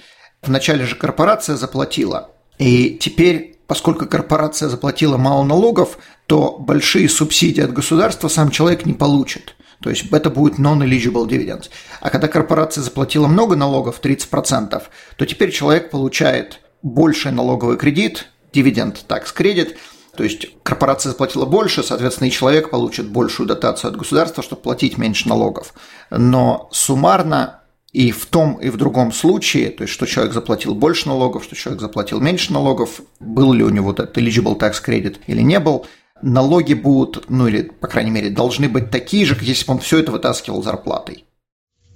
вначале 0.42 0.86
же 0.86 0.96
корпорация 0.96 1.56
заплатила, 1.56 2.30
и 2.58 2.98
теперь, 3.00 3.58
поскольку 3.66 4.06
корпорация 4.06 4.68
заплатила 4.68 5.16
мало 5.16 5.44
налогов, 5.44 5.98
то 6.26 6.56
большие 6.58 7.08
субсидии 7.08 7.62
от 7.62 7.72
государства 7.72 8.28
сам 8.28 8.50
человек 8.50 8.86
не 8.86 8.92
получит. 8.92 9.56
То 9.82 9.90
есть 9.90 10.06
это 10.12 10.30
будет 10.30 10.58
non-eligible 10.58 11.26
dividends. 11.28 11.68
А 12.00 12.10
когда 12.10 12.28
корпорация 12.28 12.82
заплатила 12.82 13.26
много 13.26 13.56
налогов, 13.56 14.00
30%, 14.02 14.82
то 15.16 15.26
теперь 15.26 15.50
человек 15.50 15.90
получает 15.90 16.60
больший 16.82 17.32
налоговый 17.32 17.76
кредит, 17.76 18.28
дивиденд, 18.52 19.04
такс 19.06 19.32
кредит, 19.32 19.76
то 20.16 20.24
есть 20.24 20.48
корпорация 20.62 21.10
заплатила 21.10 21.46
больше, 21.46 21.82
соответственно, 21.82 22.28
и 22.28 22.32
человек 22.32 22.70
получит 22.70 23.08
большую 23.08 23.46
дотацию 23.46 23.90
от 23.90 23.96
государства, 23.96 24.42
чтобы 24.42 24.62
платить 24.62 24.98
меньше 24.98 25.28
налогов. 25.28 25.74
Но 26.10 26.68
суммарно 26.72 27.60
и 27.92 28.10
в 28.10 28.26
том, 28.26 28.54
и 28.54 28.70
в 28.70 28.76
другом 28.76 29.12
случае, 29.12 29.70
то 29.70 29.82
есть 29.82 29.94
что 29.94 30.06
человек 30.06 30.34
заплатил 30.34 30.74
больше 30.74 31.08
налогов, 31.08 31.44
что 31.44 31.54
человек 31.54 31.80
заплатил 31.80 32.20
меньше 32.20 32.52
налогов, 32.52 33.00
был 33.20 33.52
ли 33.52 33.62
у 33.62 33.70
него 33.70 33.92
этот 33.92 34.16
eligible 34.18 34.58
tax 34.58 34.74
credit 34.84 35.18
или 35.26 35.42
не 35.42 35.60
был, 35.60 35.86
налоги 36.20 36.74
будут, 36.74 37.30
ну 37.30 37.46
или, 37.46 37.62
по 37.62 37.86
крайней 37.86 38.10
мере, 38.10 38.30
должны 38.30 38.68
быть 38.68 38.90
такие 38.90 39.24
же, 39.26 39.34
как 39.34 39.44
если 39.44 39.66
бы 39.66 39.74
он 39.74 39.78
все 39.78 39.98
это 39.98 40.10
вытаскивал 40.10 40.62
зарплатой. 40.62 41.24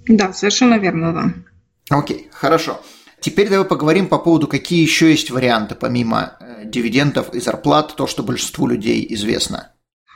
Да, 0.07 0.31
совершенно 0.33 0.77
верно, 0.77 1.13
да. 1.13 1.97
Окей, 1.97 2.29
хорошо. 2.31 2.79
Теперь 3.19 3.49
давай 3.49 3.65
поговорим 3.65 4.07
по 4.07 4.17
поводу, 4.17 4.47
какие 4.47 4.81
еще 4.81 5.11
есть 5.11 5.29
варианты, 5.29 5.75
помимо 5.75 6.37
э, 6.39 6.48
дивидендов 6.65 7.33
и 7.33 7.39
зарплат, 7.39 7.95
то, 7.95 8.07
что 8.07 8.23
большинству 8.23 8.67
людей 8.67 9.05
известно. 9.09 9.71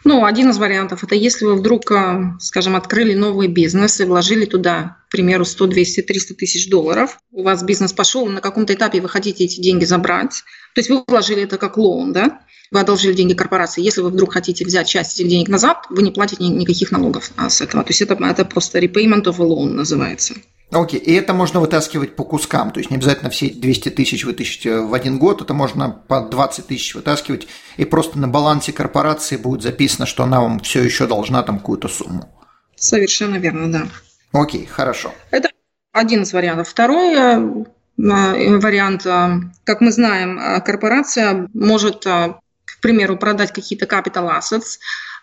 Ну, 0.05 0.25
один 0.25 0.49
из 0.49 0.57
вариантов– 0.57 1.03
это 1.05 1.15
если 1.15 1.45
вы 1.45 1.55
вдруг, 1.55 1.89
э, 1.91 2.33
скажем, 2.39 2.75
открыли 2.75 3.13
новый 3.13 3.47
бизнес 3.47 4.01
и 4.01 4.05
вложили 4.05 4.45
туда, 4.45 4.97
к 5.07 5.11
примеру, 5.11 5.45
100, 5.45 5.67
200, 5.67 6.01
300 6.01 6.33
тысяч 6.35 6.69
долларов, 6.69 7.19
у 7.31 7.43
вас 7.43 7.63
бизнес 7.63 7.93
пошел, 7.93 8.25
на 8.25 8.41
каком-то 8.41 8.73
этапе 8.73 8.99
вы 8.99 9.07
хотите 9.07 9.45
эти 9.45 9.61
деньги 9.61 9.85
забрать, 9.85 10.43
то 10.75 10.79
есть 10.79 10.89
вы 10.89 11.03
вложили 11.07 11.43
это 11.43 11.57
как 11.57 11.77
лоун, 11.77 12.11
да, 12.11 12.41
вы 12.73 12.79
одолжили 12.79 13.13
деньги 13.13 13.33
корпорации. 13.33 13.83
Если 13.83 14.01
вы 14.01 14.09
вдруг 14.09 14.33
хотите 14.33 14.65
взять 14.65 14.87
часть 14.87 15.19
этих 15.19 15.29
денег 15.29 15.47
назад, 15.47 15.85
вы 15.89 16.01
не 16.01 16.11
платите 16.11 16.43
никаких 16.43 16.91
налогов 16.91 17.31
а, 17.37 17.49
с 17.49 17.61
этого. 17.61 17.83
То 17.83 17.91
есть 17.91 18.01
это, 18.01 18.15
это 18.15 18.45
просто 18.45 18.79
repayment 18.79 19.25
of 19.25 19.35
a 19.39 19.45
loan 19.45 19.73
называется. 19.73 20.33
Окей, 20.73 20.99
и 20.99 21.13
это 21.13 21.33
можно 21.33 21.59
вытаскивать 21.59 22.15
по 22.15 22.23
кускам, 22.23 22.71
то 22.71 22.79
есть 22.79 22.89
не 22.89 22.97
обязательно 22.97 23.29
все 23.29 23.49
200 23.49 23.89
тысяч 23.89 24.25
вытащить 24.25 24.65
э, 24.65 24.81
в 24.81 24.93
один 24.93 25.19
год, 25.19 25.41
это 25.41 25.53
можно 25.53 25.89
по 25.89 26.21
20 26.21 26.67
тысяч 26.67 26.95
вытаскивать, 26.95 27.47
и 27.77 27.85
просто 27.85 28.17
на 28.17 28.27
балансе 28.27 28.73
корпорации 28.73 29.37
будет 29.37 29.61
записано, 29.61 30.05
что 30.05 30.23
она 30.23 30.41
вам 30.41 30.59
все 30.59 30.81
еще 30.81 31.05
должна 31.05 31.43
там 31.43 31.59
какую-то 31.59 31.87
сумму. 31.87 32.29
Совершенно 32.75 33.35
верно, 33.35 33.71
да. 33.71 33.87
Окей, 34.31 34.65
хорошо. 34.65 35.13
Это 35.31 35.49
один 35.91 36.23
из 36.23 36.33
вариантов. 36.33 36.67
Второй 36.67 37.13
э, 37.13 37.63
э, 37.99 38.57
вариант, 38.57 39.03
как 39.03 39.81
мы 39.81 39.91
знаем, 39.91 40.61
корпорация 40.63 41.49
может, 41.53 42.03
к 42.05 42.81
примеру, 42.81 43.17
продать 43.17 43.51
какие-то 43.51 43.85
capital 43.85 44.31
assets, 44.39 44.79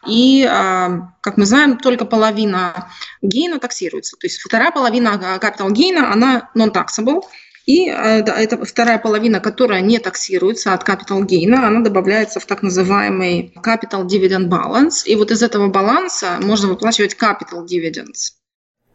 и, 0.07 0.45
а, 0.45 1.13
как 1.21 1.37
мы 1.37 1.45
знаем, 1.45 1.79
только 1.79 2.05
половина 2.05 2.91
гейна 3.23 3.59
таксируется. 3.59 4.17
То 4.17 4.27
есть 4.27 4.41
вторая 4.41 4.71
половина 4.73 5.39
capital 5.41 5.71
гейна, 5.73 6.13
она 6.13 6.51
non-taxable, 6.57 7.23
и 7.67 7.89
а, 7.89 8.19
эта 8.19 8.65
вторая 8.65 8.99
половина, 8.99 9.41
которая 9.41 9.81
не 9.81 9.99
таксируется 9.99 10.73
от 10.73 10.89
capital 10.89 11.23
gain, 11.27 11.55
она 11.55 11.81
добавляется 11.81 12.41
в 12.41 12.47
так 12.47 12.63
называемый 12.63 13.53
capital 13.63 14.07
dividend 14.07 14.49
balance. 14.49 15.05
И 15.05 15.15
вот 15.17 15.31
из 15.31 15.43
этого 15.43 15.69
баланса 15.69 16.39
можно 16.41 16.69
выплачивать 16.69 17.15
capital 17.15 17.67
dividends. 17.67 18.33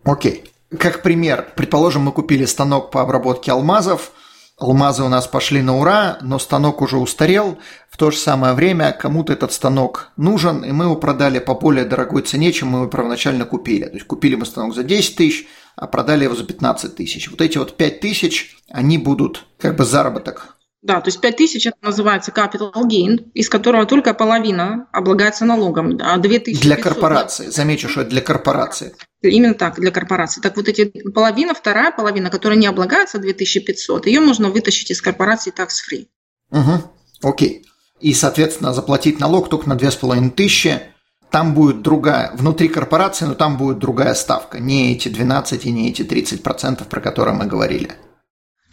Окей. 0.04 0.44
Okay. 0.44 0.78
Как 0.78 1.04
пример, 1.04 1.48
предположим, 1.56 2.02
мы 2.02 2.12
купили 2.12 2.46
станок 2.46 2.92
по 2.92 3.02
обработке 3.02 3.52
алмазов– 3.52 4.12
Алмазы 4.58 5.04
у 5.04 5.10
нас 5.10 5.28
пошли 5.28 5.62
на 5.62 5.78
ура, 5.78 6.18
но 6.22 6.40
станок 6.40 6.82
уже 6.82 6.98
устарел. 6.98 7.58
В 7.90 7.98
то 7.98 8.10
же 8.10 8.18
самое 8.18 8.54
время 8.54 8.94
кому-то 8.94 9.34
этот 9.34 9.52
станок 9.52 10.12
нужен, 10.16 10.64
и 10.64 10.72
мы 10.72 10.86
его 10.86 10.96
продали 10.96 11.40
по 11.40 11.56
более 11.56 11.84
дорогой 11.84 12.22
цене, 12.22 12.54
чем 12.54 12.70
мы 12.70 12.80
его 12.80 12.88
первоначально 12.88 13.44
купили. 13.44 13.84
То 13.86 13.96
есть 13.96 14.08
купили 14.08 14.36
мы 14.36 14.46
станок 14.46 14.74
за 14.74 14.84
10 14.84 15.18
тысяч, 15.18 15.48
а 15.76 15.88
продали 15.88 16.24
его 16.24 16.36
за 16.36 16.46
15 16.46 16.96
тысяч. 16.96 17.30
Вот 17.30 17.42
эти 17.42 17.58
вот 17.58 17.76
5 17.76 18.00
тысяч, 18.00 18.56
они 18.70 18.98
будут 18.98 19.46
как 19.60 19.76
бы 19.76 19.84
заработок 19.84 20.55
да, 20.86 21.02
то 21.02 21.08
есть 21.08 21.20
5 21.20 21.36
тысяч 21.36 21.66
это 21.66 21.78
называется 21.82 22.32
capital 22.32 22.72
gain, 22.74 23.32
из 23.34 23.50
которого 23.50 23.88
только 23.88 24.14
половина 24.14 24.88
облагается 24.92 25.44
налогом, 25.44 25.98
а 26.00 26.18
2500... 26.18 26.62
Для 26.62 26.76
корпорации, 26.76 27.48
замечу, 27.48 27.90
что 27.90 28.02
это 28.02 28.12
для 28.12 28.22
корпорации. 28.22 28.96
Именно 29.24 29.56
так, 29.56 29.80
для 29.80 29.90
корпорации. 29.90 30.42
Так 30.42 30.56
вот 30.58 30.68
эти 30.68 30.86
половина, 31.10 31.56
вторая 31.56 31.92
половина, 31.92 32.30
которая 32.30 32.60
не 32.60 32.68
облагается 32.68 33.18
2500, 33.18 34.06
ее 34.06 34.20
можно 34.20 34.52
вытащить 34.52 34.92
из 34.92 35.02
корпорации 35.02 35.52
tax-free. 35.52 36.06
Угу, 36.52 37.30
окей. 37.30 37.66
И, 38.00 38.14
соответственно, 38.14 38.72
заплатить 38.72 39.20
налог 39.20 39.50
только 39.50 39.68
на 39.68 39.76
2500, 39.76 40.84
там 41.32 41.56
будет 41.56 41.82
другая, 41.82 42.32
внутри 42.36 42.68
корпорации, 42.68 43.26
но 43.26 43.34
там 43.34 43.58
будет 43.58 43.80
другая 43.80 44.14
ставка, 44.14 44.60
не 44.60 44.94
эти 44.94 45.10
12 45.10 45.66
и 45.66 45.72
не 45.72 45.90
эти 45.90 46.04
30%, 46.04 46.88
про 46.88 47.02
которые 47.02 47.36
мы 47.36 47.48
говорили. 47.48 47.96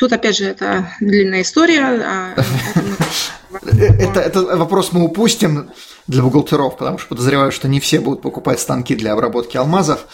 Тут, 0.03 0.13
опять 0.13 0.37
же, 0.37 0.47
это 0.47 0.93
длинная 0.99 1.43
история. 1.43 1.85
А, 2.05 2.35
это, 3.71 4.19
это 4.19 4.41
вопрос 4.57 4.91
мы 4.91 5.05
упустим 5.05 5.71
для 6.09 6.25
бухгалтеров, 6.25 6.77
потому 6.77 6.99
что 6.99 7.11
подозреваю, 7.11 7.53
что 7.53 7.69
не 7.69 7.79
все 7.79 8.01
будут 8.01 8.21
покупать 8.21 8.59
станки 8.59 8.97
для 8.97 9.13
обработки 9.13 9.57
алмазов. 9.57 10.07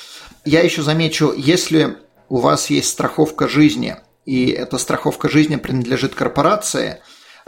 Я 0.45 0.61
еще 0.61 0.83
замечу, 0.83 1.33
если 1.35 1.97
у 2.29 2.37
вас 2.37 2.69
есть 2.69 2.91
страховка 2.91 3.49
жизни, 3.49 3.97
и 4.27 4.51
эта 4.51 4.77
страховка 4.77 5.31
жизни 5.31 5.57
принадлежит 5.57 6.15
корпорации, 6.15 6.99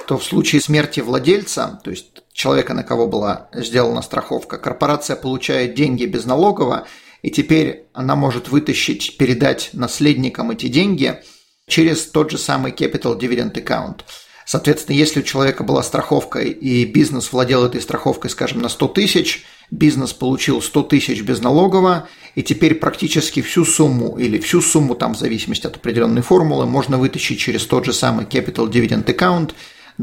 то 0.06 0.16
в 0.16 0.24
случае 0.24 0.62
смерти 0.62 1.00
владельца, 1.00 1.78
то 1.84 1.90
есть 1.90 2.22
человека, 2.32 2.72
на 2.72 2.84
кого 2.84 3.06
была 3.06 3.50
сделана 3.52 4.00
страховка, 4.00 4.56
корпорация 4.56 5.16
получает 5.16 5.74
деньги 5.74 6.06
безналогово, 6.06 6.86
и 7.20 7.30
теперь 7.30 7.84
она 7.92 8.16
может 8.16 8.48
вытащить, 8.48 9.18
передать 9.18 9.68
наследникам 9.74 10.52
эти 10.52 10.68
деньги– 10.68 11.20
через 11.70 12.06
тот 12.06 12.30
же 12.30 12.38
самый 12.38 12.72
Capital 12.72 13.18
Dividend 13.18 13.52
Account. 13.54 14.00
Соответственно, 14.44 14.96
если 14.96 15.20
у 15.20 15.22
человека 15.22 15.62
была 15.62 15.82
страховка 15.82 16.40
и 16.40 16.84
бизнес 16.84 17.32
владел 17.32 17.64
этой 17.64 17.80
страховкой, 17.80 18.30
скажем, 18.30 18.60
на 18.60 18.68
100 18.68 18.88
тысяч, 18.88 19.44
бизнес 19.70 20.12
получил 20.12 20.60
100 20.60 20.82
тысяч 20.82 21.22
безналогово, 21.22 22.08
и 22.34 22.42
теперь 22.42 22.74
практически 22.74 23.42
всю 23.42 23.64
сумму 23.64 24.18
или 24.18 24.38
всю 24.38 24.60
сумму, 24.60 24.96
там 24.96 25.14
в 25.14 25.18
зависимости 25.18 25.68
от 25.68 25.76
определенной 25.76 26.22
формулы, 26.22 26.66
можно 26.66 26.98
вытащить 26.98 27.38
через 27.38 27.64
тот 27.64 27.84
же 27.84 27.92
самый 27.92 28.26
Capital 28.26 28.68
Dividend 28.68 29.04
Account 29.04 29.52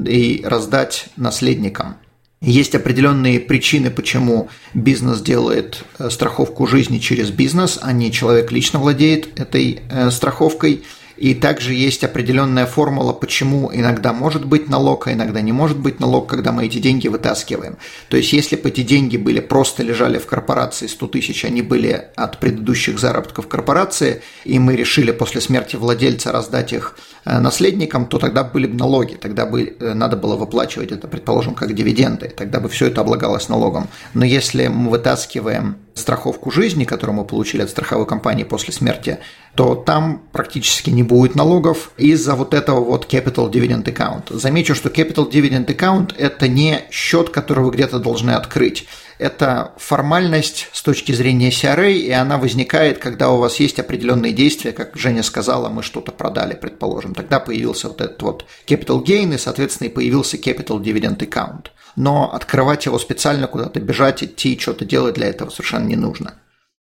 и 0.08 0.42
раздать 0.46 1.08
наследникам. 1.18 1.98
Есть 2.40 2.74
определенные 2.74 3.42
причины, 3.42 3.90
почему 3.90 4.48
бизнес 4.74 5.20
делает 5.20 5.84
э, 5.98 6.10
страховку 6.10 6.68
жизни 6.68 7.00
через 7.00 7.32
бизнес, 7.32 7.80
а 7.82 7.92
не 7.92 8.12
человек 8.14 8.52
лично 8.52 8.80
владеет 8.80 9.38
этой 9.38 9.82
э, 9.90 10.10
страховкой– 10.10 10.84
и 11.18 11.34
также 11.34 11.74
есть 11.74 12.04
определенная 12.04 12.66
формула, 12.66 13.12
почему 13.14 13.72
иногда 13.74 14.14
может 14.14 14.46
быть 14.46 14.70
налог, 14.70 15.08
а 15.08 15.14
иногда 15.14 15.42
не 15.42 15.52
может 15.52 15.78
быть 15.78 16.00
налог, 16.00 16.28
когда 16.28 16.52
мы 16.52 16.66
эти 16.66 16.78
деньги 16.78 17.08
вытаскиваем. 17.08 17.78
То 18.10 18.18
есть, 18.18 18.34
если 18.34 18.56
бы 18.56 18.70
эти 18.70 18.82
деньги 18.82 19.18
были 19.18 19.40
просто 19.40 19.84
лежали 19.84 20.20
в 20.20 20.28
корпорации 20.28 20.88
100 20.88 21.08
тысяч, 21.08 21.44
они 21.44 21.62
были 21.62 22.10
от 22.16 22.40
предыдущих 22.40 23.00
заработков 23.00 23.48
корпорации, 23.48 24.22
и 24.46 24.60
мы 24.60 24.76
решили 24.76 25.12
после 25.12 25.42
смерти 25.42 25.76
владельца 25.76 26.32
раздать 26.32 26.74
их 26.74 26.96
э, 27.26 27.40
наследникам, 27.40 28.06
то 28.06 28.20
тогда 28.20 28.44
были 28.44 28.68
бы 28.68 28.76
налоги, 28.76 29.16
тогда 29.16 29.46
бы 29.46 29.76
э, 29.80 29.94
надо 29.94 30.18
было 30.18 30.36
выплачивать 30.36 30.92
это, 30.92 31.08
предположим, 31.08 31.56
как 31.56 31.74
дивиденды, 31.74 32.30
тогда 32.30 32.60
бы 32.60 32.70
все 32.70 32.88
это 32.88 33.02
облагалось 33.02 33.50
налогом. 33.50 33.88
Но 34.14 34.26
если 34.26 34.68
мы 34.68 34.92
вытаскиваем 34.92 35.78
страховку 35.98 36.52
жизни, 36.52 36.84
которую 36.86 37.18
мы 37.18 37.26
получили 37.26 37.62
от 37.62 37.70
страховой 37.70 38.06
компании 38.06 38.44
после 38.44 38.74
смерти, 38.74 39.20
то 39.56 39.76
там 39.76 40.22
практически 40.32 40.90
не 40.90 41.04
будет 41.04 41.36
налогов 41.36 41.92
из-за 41.98 42.36
вот 42.36 42.54
этого 42.54 42.84
вот 42.84 43.12
Capital 43.12 43.52
Dividend 43.52 43.86
Account. 43.86 44.36
Замечу, 44.38 44.76
что 44.76 44.90
Capital 44.90 45.30
Dividend 45.30 45.66
Account– 45.66 46.16
это 46.18 46.48
не 46.48 46.82
счет, 46.92 47.30
который 47.30 47.64
вы 47.64 47.72
где-то 47.72 48.00
должны 48.00 48.32
открыть. 48.32 48.88
Это 49.20 49.74
формальность 49.78 50.70
с 50.74 50.82
точки 50.82 51.12
зрения 51.12 51.50
CRA, 51.50 51.92
и 51.92 52.12
она 52.12 52.38
возникает, 52.38 53.00
когда 53.00 53.32
у 53.32 53.38
вас 53.38 53.60
есть 53.60 53.80
определенные 53.80 54.32
действия, 54.32 54.72
как 54.72 54.96
Женя 54.96 55.24
сказала, 55.24 55.70
мы 55.70 55.84
что-то 55.84 56.12
продали, 56.12 56.54
предположим. 56.54 57.16
Тогда 57.16 57.40
появился 57.40 57.88
вот 57.88 58.02
этот 58.02 58.22
вот 58.22 58.46
Capital 58.68 59.04
Gain, 59.04 59.34
и, 59.34 59.38
соответственно, 59.38 59.88
и 59.88 59.92
появился 59.92 60.38
Capital 60.38 60.82
Dividend 60.82 61.18
Account 61.18 61.68
но 61.98 62.32
открывать 62.32 62.86
его 62.86 62.98
специально 63.00 63.48
куда-то 63.48 63.82
бежать, 63.82 64.24
идти, 64.24 64.58
что-то 64.58 64.86
делать 64.86 65.16
для 65.16 65.28
этого 65.28 65.50
совершенно 65.50 65.88
не 65.88 65.96
нужно. 65.98 66.36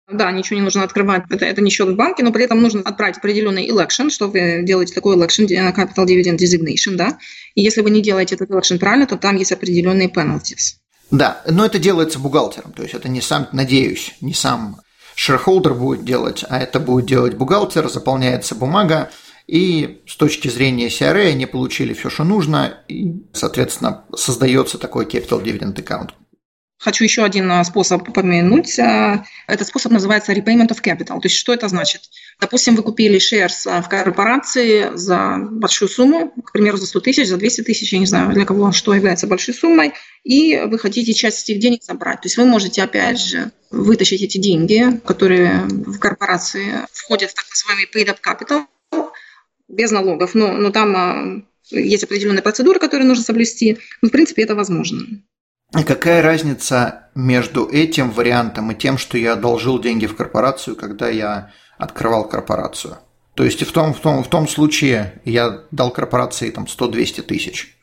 Да, 0.09 0.31
ничего 0.31 0.59
не 0.59 0.63
нужно 0.63 0.85
открывать. 0.85 1.25
Это, 1.31 1.45
это 1.45 1.61
не 1.61 1.71
счет 1.71 1.89
в 1.89 1.97
банке, 1.97 2.23
но 2.23 2.33
при 2.33 2.45
этом 2.45 2.63
нужно 2.63 2.83
отправить 2.83 3.17
определенный 3.17 3.69
election, 3.69 4.11
что 4.11 4.29
вы 4.29 4.63
делаете 4.63 4.95
такой 4.95 5.17
election, 5.17 5.49
capital 5.49 6.07
dividend 6.07 6.37
designation, 6.37 6.95
да. 6.95 7.19
И 7.57 7.63
если 7.63 7.81
вы 7.81 7.91
не 7.91 8.03
делаете 8.03 8.37
этот 8.37 8.51
election 8.51 8.79
правильно, 8.79 9.07
то 9.07 9.17
там 9.17 9.35
есть 9.35 9.51
определенные 9.51 10.09
penalties. 10.09 10.77
Да, 11.11 11.43
но 11.47 11.65
это 11.65 11.79
делается 11.79 12.19
бухгалтером, 12.19 12.73
то 12.73 12.83
есть 12.83 12.95
это 12.95 13.09
не 13.09 13.21
сам, 13.21 13.49
надеюсь, 13.53 14.17
не 14.21 14.35
сам 14.35 14.81
shareholder 15.17 15.73
будет 15.73 16.05
делать, 16.05 16.45
а 16.49 16.59
это 16.59 16.81
будет 16.81 17.07
делать 17.07 17.35
бухгалтер, 17.35 17.89
заполняется 17.89 18.55
бумага, 18.55 19.11
и 19.47 20.03
с 20.07 20.17
точки 20.17 20.49
зрения 20.49 20.89
CRA 20.89 21.31
они 21.31 21.47
получили 21.47 21.95
все, 21.95 22.11
что 22.11 22.25
нужно, 22.25 22.79
и, 22.89 23.25
соответственно, 23.33 24.05
создается 24.15 24.79
такой 24.79 25.07
Capital 25.07 25.43
Dividend 25.43 25.75
Account. 25.77 26.11
Хочу 26.79 27.05
еще 27.05 27.25
один 27.25 27.51
а, 27.51 27.65
способ 27.65 28.07
упомянуть. 28.07 28.79
А, 28.79 29.25
этот 29.47 29.67
способ 29.67 29.93
называется 29.93 30.33
repayment 30.33 30.69
of 30.69 30.83
capital. 30.83 31.21
То 31.21 31.25
есть 31.25 31.37
что 31.37 31.55
это 31.55 31.69
значит? 31.69 32.03
Допустим, 32.39 32.77
вы 32.77 32.83
купили 32.83 33.19
shares 33.19 33.67
а, 33.67 33.81
в 33.81 33.89
корпорации 33.89 34.95
за 34.95 35.39
большую 35.39 35.89
сумму, 35.89 36.33
к 36.45 36.53
примеру, 36.53 36.77
за 36.77 36.87
100 36.87 37.01
тысяч, 37.01 37.29
за 37.29 37.39
200 37.39 37.63
тысяч, 37.63 37.93
я 37.95 37.99
не 37.99 38.07
знаю, 38.07 38.33
для 38.35 38.45
кого 38.45 38.73
что 38.73 38.95
является 38.95 39.27
большой 39.27 39.55
суммой, 39.55 39.95
и 40.23 40.59
вы 40.67 40.79
хотите 40.79 41.15
часть 41.15 41.49
этих 41.49 41.61
денег 41.61 41.83
забрать. 41.83 42.21
То 42.21 42.27
есть 42.27 42.37
вы 42.37 42.45
можете, 42.45 42.83
опять 42.83 43.21
же, 43.21 43.53
вытащить 43.71 44.23
эти 44.23 44.37
деньги, 44.37 45.01
которые 45.07 45.63
в 45.69 45.99
корпорации 45.99 46.87
входят 46.93 47.31
в 47.31 47.35
так 47.35 47.47
называемый 47.49 47.89
paid 47.93 48.15
up 48.15 48.19
capital, 48.23 48.67
без 49.69 49.91
налогов, 49.91 50.35
но, 50.35 50.53
но 50.53 50.71
там 50.71 51.47
есть 51.71 52.05
определенные 52.05 52.43
процедуры, 52.43 52.79
которые 52.79 53.09
нужно 53.09 53.25
соблюсти. 53.25 53.79
Но, 54.03 54.09
в 54.09 54.13
принципе, 54.13 54.43
это 54.43 54.55
возможно. 54.55 55.07
И 55.75 55.83
какая 55.83 56.23
разница 56.23 57.09
между 57.15 57.67
этим 57.67 58.11
вариантом 58.11 58.71
и 58.71 58.75
тем, 58.75 58.99
что 58.99 59.19
я 59.19 59.33
одолжил 59.33 59.81
деньги 59.81 60.07
в 60.07 60.17
корпорацию, 60.17 60.77
когда 60.77 61.09
я 61.09 61.51
открывал 61.77 62.29
корпорацию? 62.29 62.99
То 63.35 63.45
есть 63.45 63.63
в 63.63 63.73
том, 63.73 63.93
в 63.93 64.01
том, 64.01 64.23
в 64.23 64.29
том 64.29 64.49
случае 64.49 65.21
я 65.25 65.65
дал 65.71 65.91
корпорации 65.91 66.51
там 66.51 66.65
100-200 66.65 67.23
тысяч. 67.23 67.76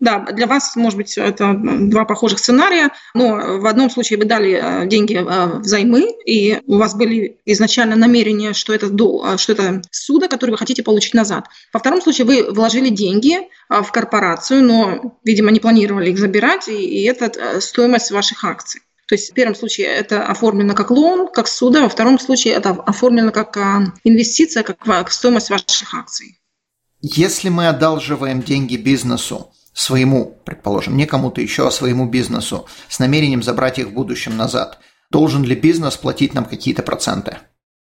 Да, 0.00 0.20
для 0.20 0.46
вас, 0.46 0.76
может 0.76 0.96
быть, 0.96 1.18
это 1.18 1.54
два 1.54 2.04
похожих 2.04 2.38
сценария, 2.38 2.90
но 3.14 3.58
в 3.58 3.66
одном 3.66 3.90
случае 3.90 4.18
вы 4.20 4.26
дали 4.26 4.52
э, 4.52 4.86
деньги 4.86 5.16
э, 5.16 5.58
взаймы, 5.58 6.14
и 6.24 6.60
у 6.66 6.78
вас 6.78 6.94
были 6.94 7.38
изначально 7.44 7.96
намерения, 7.96 8.52
что 8.52 8.72
это, 8.72 8.90
до, 8.90 9.36
что 9.38 9.54
это 9.54 9.82
суда, 9.90 10.28
который 10.28 10.52
вы 10.52 10.58
хотите 10.58 10.84
получить 10.84 11.14
назад. 11.14 11.46
Во 11.72 11.80
втором 11.80 12.00
случае 12.00 12.26
вы 12.26 12.52
вложили 12.52 12.90
деньги 12.90 13.38
в 13.68 13.90
корпорацию, 13.90 14.62
но, 14.62 15.18
видимо, 15.24 15.50
не 15.50 15.58
планировали 15.58 16.10
их 16.10 16.18
забирать, 16.18 16.68
и 16.68 17.02
это 17.02 17.60
стоимость 17.60 18.12
ваших 18.12 18.44
акций. 18.44 18.82
То 19.08 19.14
есть 19.14 19.30
в 19.30 19.34
первом 19.34 19.54
случае 19.54 19.86
это 19.88 20.24
оформлено 20.26 20.74
как 20.74 20.90
лон, 20.90 21.28
как 21.28 21.48
суда, 21.48 21.82
во 21.82 21.88
втором 21.88 22.18
случае 22.20 22.54
это 22.54 22.70
оформлено 22.70 23.32
как 23.32 23.56
инвестиция, 24.04 24.62
как 24.62 25.10
стоимость 25.10 25.50
ваших 25.50 25.94
акций. 25.94 26.38
Если 27.00 27.48
мы 27.48 27.68
одалживаем 27.68 28.42
деньги 28.42 28.76
бизнесу, 28.76 29.52
своему, 29.78 30.40
предположим, 30.44 30.96
не 30.96 31.06
кому-то 31.06 31.40
еще, 31.40 31.68
а 31.68 31.70
своему 31.70 32.06
бизнесу, 32.06 32.66
с 32.88 32.98
намерением 32.98 33.42
забрать 33.42 33.78
их 33.78 33.88
в 33.88 33.92
будущем 33.92 34.36
назад, 34.36 34.80
должен 35.10 35.44
ли 35.44 35.54
бизнес 35.54 35.96
платить 35.96 36.34
нам 36.34 36.44
какие-то 36.44 36.82
проценты? 36.82 37.38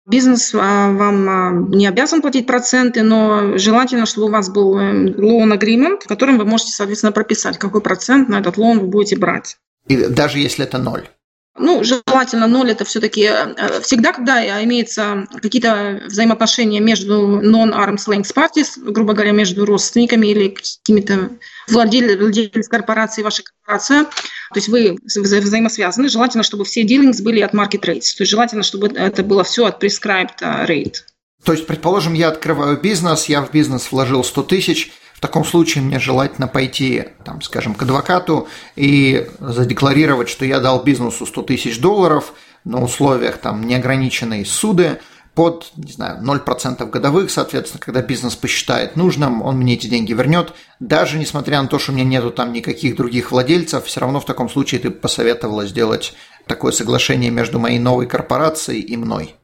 Бизнес 0.07 0.55
а, 0.55 0.89
вам 0.91 1.29
а, 1.29 1.51
не 1.75 1.85
обязан 1.85 2.21
платить 2.21 2.47
проценты, 2.47 3.03
но 3.03 3.57
желательно, 3.57 4.05
чтобы 4.05 4.27
у 4.27 4.31
вас 4.31 4.49
был 4.49 4.79
loan 4.79 5.53
agreement, 5.53 6.01
в 6.05 6.07
котором 6.07 6.37
вы 6.37 6.45
можете, 6.45 6.71
соответственно, 6.71 7.11
прописать, 7.11 7.57
какой 7.57 7.81
процент 7.81 8.29
на 8.29 8.39
этот 8.39 8.57
лон 8.57 8.79
вы 8.79 8.87
будете 8.87 9.17
брать. 9.17 9.57
И 9.87 9.97
даже 9.97 10.39
если 10.39 10.63
это 10.63 10.77
ноль. 10.77 11.07
Ну, 11.57 11.83
желательно 11.83 12.47
ноль 12.47 12.71
это 12.71 12.85
все-таки 12.85 13.23
э, 13.23 13.81
всегда, 13.81 14.13
когда 14.13 14.63
имеются 14.63 15.27
какие-то 15.41 16.01
взаимоотношения 16.05 16.79
между 16.79 17.41
non-arm's 17.41 18.07
length 18.07 18.33
parties, 18.33 18.67
грубо 18.77 19.13
говоря, 19.13 19.31
между 19.31 19.65
родственниками 19.65 20.27
или 20.27 20.47
какими-то 20.47 21.31
владельцами 21.67 22.61
корпорации, 22.63 23.21
вашей 23.21 23.43
корпорации, 23.43 24.03
то 24.03 24.55
есть 24.55 24.69
вы 24.69 24.97
вза 25.03 25.39
взаимосвязаны, 25.41 26.07
желательно, 26.07 26.43
чтобы 26.43 26.63
все 26.63 26.83
dealings 26.83 27.21
были 27.21 27.41
от 27.41 27.53
market 27.53 27.81
rates, 27.81 28.15
то 28.15 28.21
есть 28.21 28.31
желательно, 28.31 28.63
чтобы 28.63 28.87
это 28.87 29.21
было 29.21 29.43
все 29.43 29.65
от 29.65 29.83
prescribed 29.83 30.39
э, 30.39 30.65
rate. 30.65 30.95
То 31.43 31.51
есть, 31.51 31.67
предположим, 31.67 32.13
я 32.13 32.29
открываю 32.29 32.79
бизнес, 32.79 33.25
я 33.25 33.41
в 33.41 33.51
бизнес 33.51 33.91
вложил 33.91 34.23
100 34.23 34.43
тысяч, 34.43 34.91
в 35.21 35.27
таком 35.27 35.45
случае 35.45 35.83
мне 35.83 35.99
желательно 35.99 36.47
пойти, 36.47 37.03
там, 37.23 37.43
скажем, 37.43 37.75
к 37.75 37.83
адвокату 37.83 38.47
и 38.75 39.29
задекларировать, 39.39 40.29
что 40.29 40.45
я 40.45 40.59
дал 40.59 40.81
бизнесу 40.81 41.27
100 41.27 41.43
тысяч 41.43 41.79
долларов 41.79 42.33
на 42.63 42.81
условиях 42.83 43.37
там, 43.37 43.67
неограниченной 43.67 44.43
суды 44.43 44.99
под, 45.35 45.73
не 45.75 45.91
знаю, 45.91 46.23
0% 46.23 46.89
годовых, 46.89 47.29
соответственно, 47.29 47.79
когда 47.79 48.01
бизнес 48.01 48.35
посчитает 48.35 48.95
нужным, 48.95 49.43
он 49.43 49.57
мне 49.57 49.75
эти 49.75 49.85
деньги 49.85 50.11
вернет. 50.11 50.55
Даже 50.79 51.19
несмотря 51.19 51.61
на 51.61 51.67
то, 51.67 51.77
что 51.77 51.91
у 51.91 51.95
меня 51.95 52.03
нету 52.03 52.31
там 52.31 52.51
никаких 52.51 52.95
других 52.95 53.31
владельцев, 53.31 53.85
все 53.85 53.99
равно 53.99 54.21
в 54.21 54.25
таком 54.25 54.49
случае 54.49 54.81
ты 54.81 54.89
посоветовала 54.89 55.67
сделать 55.67 56.15
такое 56.47 56.71
соглашение 56.71 57.29
между 57.29 57.59
моей 57.59 57.77
новой 57.77 58.07
корпорацией 58.07 58.81
и 58.81 58.97
мной. 58.97 59.35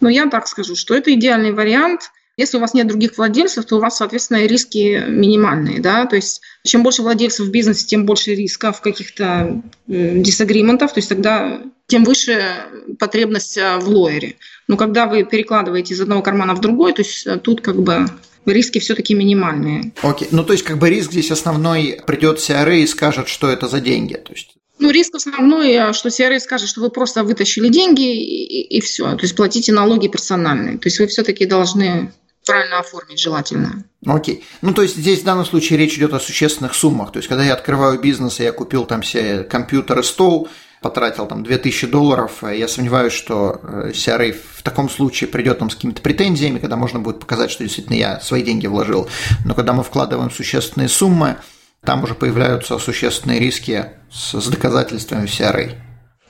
Ну, 0.00 0.08
я 0.08 0.30
так 0.30 0.48
скажу, 0.48 0.76
что 0.76 0.94
это 0.94 1.12
идеальный 1.12 1.52
вариант– 1.52 2.10
если 2.36 2.58
у 2.58 2.60
вас 2.60 2.74
нет 2.74 2.86
других 2.86 3.16
владельцев, 3.16 3.64
то 3.64 3.76
у 3.76 3.80
вас, 3.80 3.96
соответственно, 3.96 4.44
риски 4.46 5.04
минимальные. 5.08 5.80
Да? 5.80 6.04
То 6.06 6.16
есть 6.16 6.42
чем 6.64 6.82
больше 6.82 7.02
владельцев 7.02 7.46
в 7.46 7.50
бизнесе, 7.50 7.86
тем 7.86 8.04
больше 8.04 8.34
рисков 8.34 8.80
каких-то 8.80 9.62
дисагриментов, 9.86 10.92
то 10.92 10.98
есть 10.98 11.08
тогда 11.08 11.60
тем 11.86 12.04
выше 12.04 12.56
потребность 12.98 13.56
э, 13.56 13.78
в 13.78 13.88
лоере. 13.88 14.36
Но 14.66 14.76
когда 14.76 15.06
вы 15.06 15.24
перекладываете 15.24 15.94
из 15.94 16.00
одного 16.00 16.20
кармана 16.20 16.54
в 16.54 16.60
другой, 16.60 16.92
то 16.92 17.02
есть 17.02 17.26
э, 17.26 17.36
тут 17.36 17.60
как 17.60 17.80
бы 17.80 18.06
риски 18.44 18.80
все-таки 18.80 19.14
минимальные. 19.14 19.92
Окей, 20.02 20.26
okay. 20.26 20.28
ну 20.32 20.42
то 20.44 20.52
есть 20.52 20.64
как 20.64 20.78
бы 20.78 20.90
риск 20.90 21.12
здесь 21.12 21.30
основной 21.30 22.00
придет 22.06 22.38
CRA 22.38 22.76
и 22.76 22.86
скажет, 22.86 23.28
что 23.28 23.48
это 23.48 23.68
за 23.68 23.80
деньги, 23.80 24.14
то 24.14 24.32
есть 24.32 24.56
ну, 24.78 24.90
риск 24.90 25.14
основной, 25.14 25.72
э, 25.72 25.92
что 25.94 26.10
CRA 26.10 26.38
скажет, 26.38 26.68
что 26.68 26.80
вы 26.82 26.90
просто 26.90 27.24
вытащили 27.24 27.68
деньги 27.68 28.14
и, 28.14 28.44
и, 28.44 28.76
и 28.76 28.80
все. 28.82 29.14
То 29.16 29.22
есть 29.22 29.34
платите 29.34 29.72
налоги 29.72 30.08
персональные. 30.08 30.76
То 30.76 30.88
есть 30.88 30.98
вы 30.98 31.06
все-таки 31.06 31.46
должны 31.46 32.12
правильно 32.46 32.78
оформить 32.78 33.20
желательно. 33.20 33.84
Окей. 34.06 34.44
Ну, 34.62 34.72
то 34.72 34.82
есть 34.82 34.96
здесь 34.96 35.20
в 35.20 35.24
данном 35.24 35.44
случае 35.44 35.78
речь 35.78 35.96
идет 35.98 36.14
о 36.14 36.20
существенных 36.20 36.74
суммах. 36.74 37.12
То 37.12 37.18
есть, 37.18 37.28
когда 37.28 37.44
я 37.44 37.52
открываю 37.52 38.00
бизнес, 38.00 38.40
и 38.40 38.44
я 38.44 38.52
купил 38.52 38.86
там 38.86 39.02
все 39.02 39.42
компьютер 39.42 39.98
и 39.98 40.02
стол, 40.02 40.48
потратил 40.80 41.26
там 41.26 41.42
2000 41.42 41.88
долларов, 41.88 42.44
э, 42.44 42.56
я 42.56 42.68
сомневаюсь, 42.68 43.12
что 43.12 43.60
CRA 43.62 44.30
э, 44.30 44.32
в 44.32 44.62
таком 44.62 44.88
случае 44.88 45.28
придет 45.28 45.60
нам 45.60 45.70
с 45.70 45.74
какими-то 45.74 46.00
претензиями, 46.00 46.58
когда 46.58 46.76
можно 46.76 47.00
будет 47.00 47.18
показать, 47.18 47.50
что 47.50 47.64
действительно 47.64 47.96
я 47.96 48.20
свои 48.20 48.42
деньги 48.42 48.66
вложил. 48.66 49.08
Но 49.44 49.54
когда 49.54 49.72
мы 49.72 49.82
вкладываем 49.82 50.30
существенные 50.30 50.88
суммы, 50.88 51.36
там 51.82 52.04
уже 52.04 52.14
появляются 52.14 52.78
существенные 52.78 53.40
риски 53.40 53.86
с, 54.12 54.40
с 54.40 54.48
доказательствами 54.48 55.26
CRA. 55.26 55.74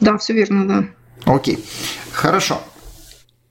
Да, 0.00 0.16
все 0.18 0.32
верно, 0.32 0.66
да. 0.66 0.84
Окей. 1.32 1.64
Хорошо. 2.12 2.60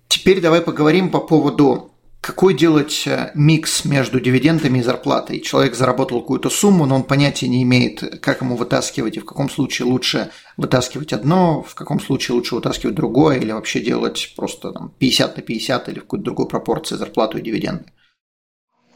Теперь 0.07 0.39
давай 0.39 0.61
поговорим 0.61 1.09
по 1.09 1.19
поводу 1.19 1.94
какой 2.25 2.55
делать 2.55 3.03
э, 3.05 3.29
микс 3.35 3.85
между 3.85 4.19
дивидендами 4.19 4.79
и 4.79 4.81
зарплатой? 4.81 5.41
Человек 5.41 5.75
заработал 5.75 6.21
какую-то 6.21 6.49
сумму, 6.49 6.87
но 6.87 6.95
он 6.95 7.03
понятия 7.03 7.47
не 7.47 7.61
имеет, 7.61 8.19
как 8.19 8.41
ему 8.41 8.55
вытаскивать 8.55 9.17
и 9.17 9.19
в 9.19 9.25
каком 9.25 9.47
случае 9.47 9.87
лучше 9.87 10.31
вытаскивать 10.57 11.13
одно, 11.13 11.61
в 11.61 11.75
каком 11.75 11.99
случае 11.99 12.33
лучше 12.33 12.55
вытаскивать 12.55 12.95
другое, 12.95 13.37
или 13.37 13.51
вообще 13.51 13.79
делать 13.79 14.33
просто 14.35 14.71
там, 14.71 14.91
50 14.97 15.37
на 15.37 15.43
50 15.43 15.89
или 15.89 15.99
в 15.99 16.01
какой-то 16.01 16.25
другой 16.25 16.47
пропорции 16.47 16.95
зарплату 16.95 17.37
и 17.37 17.43
дивиденды. 17.43 17.85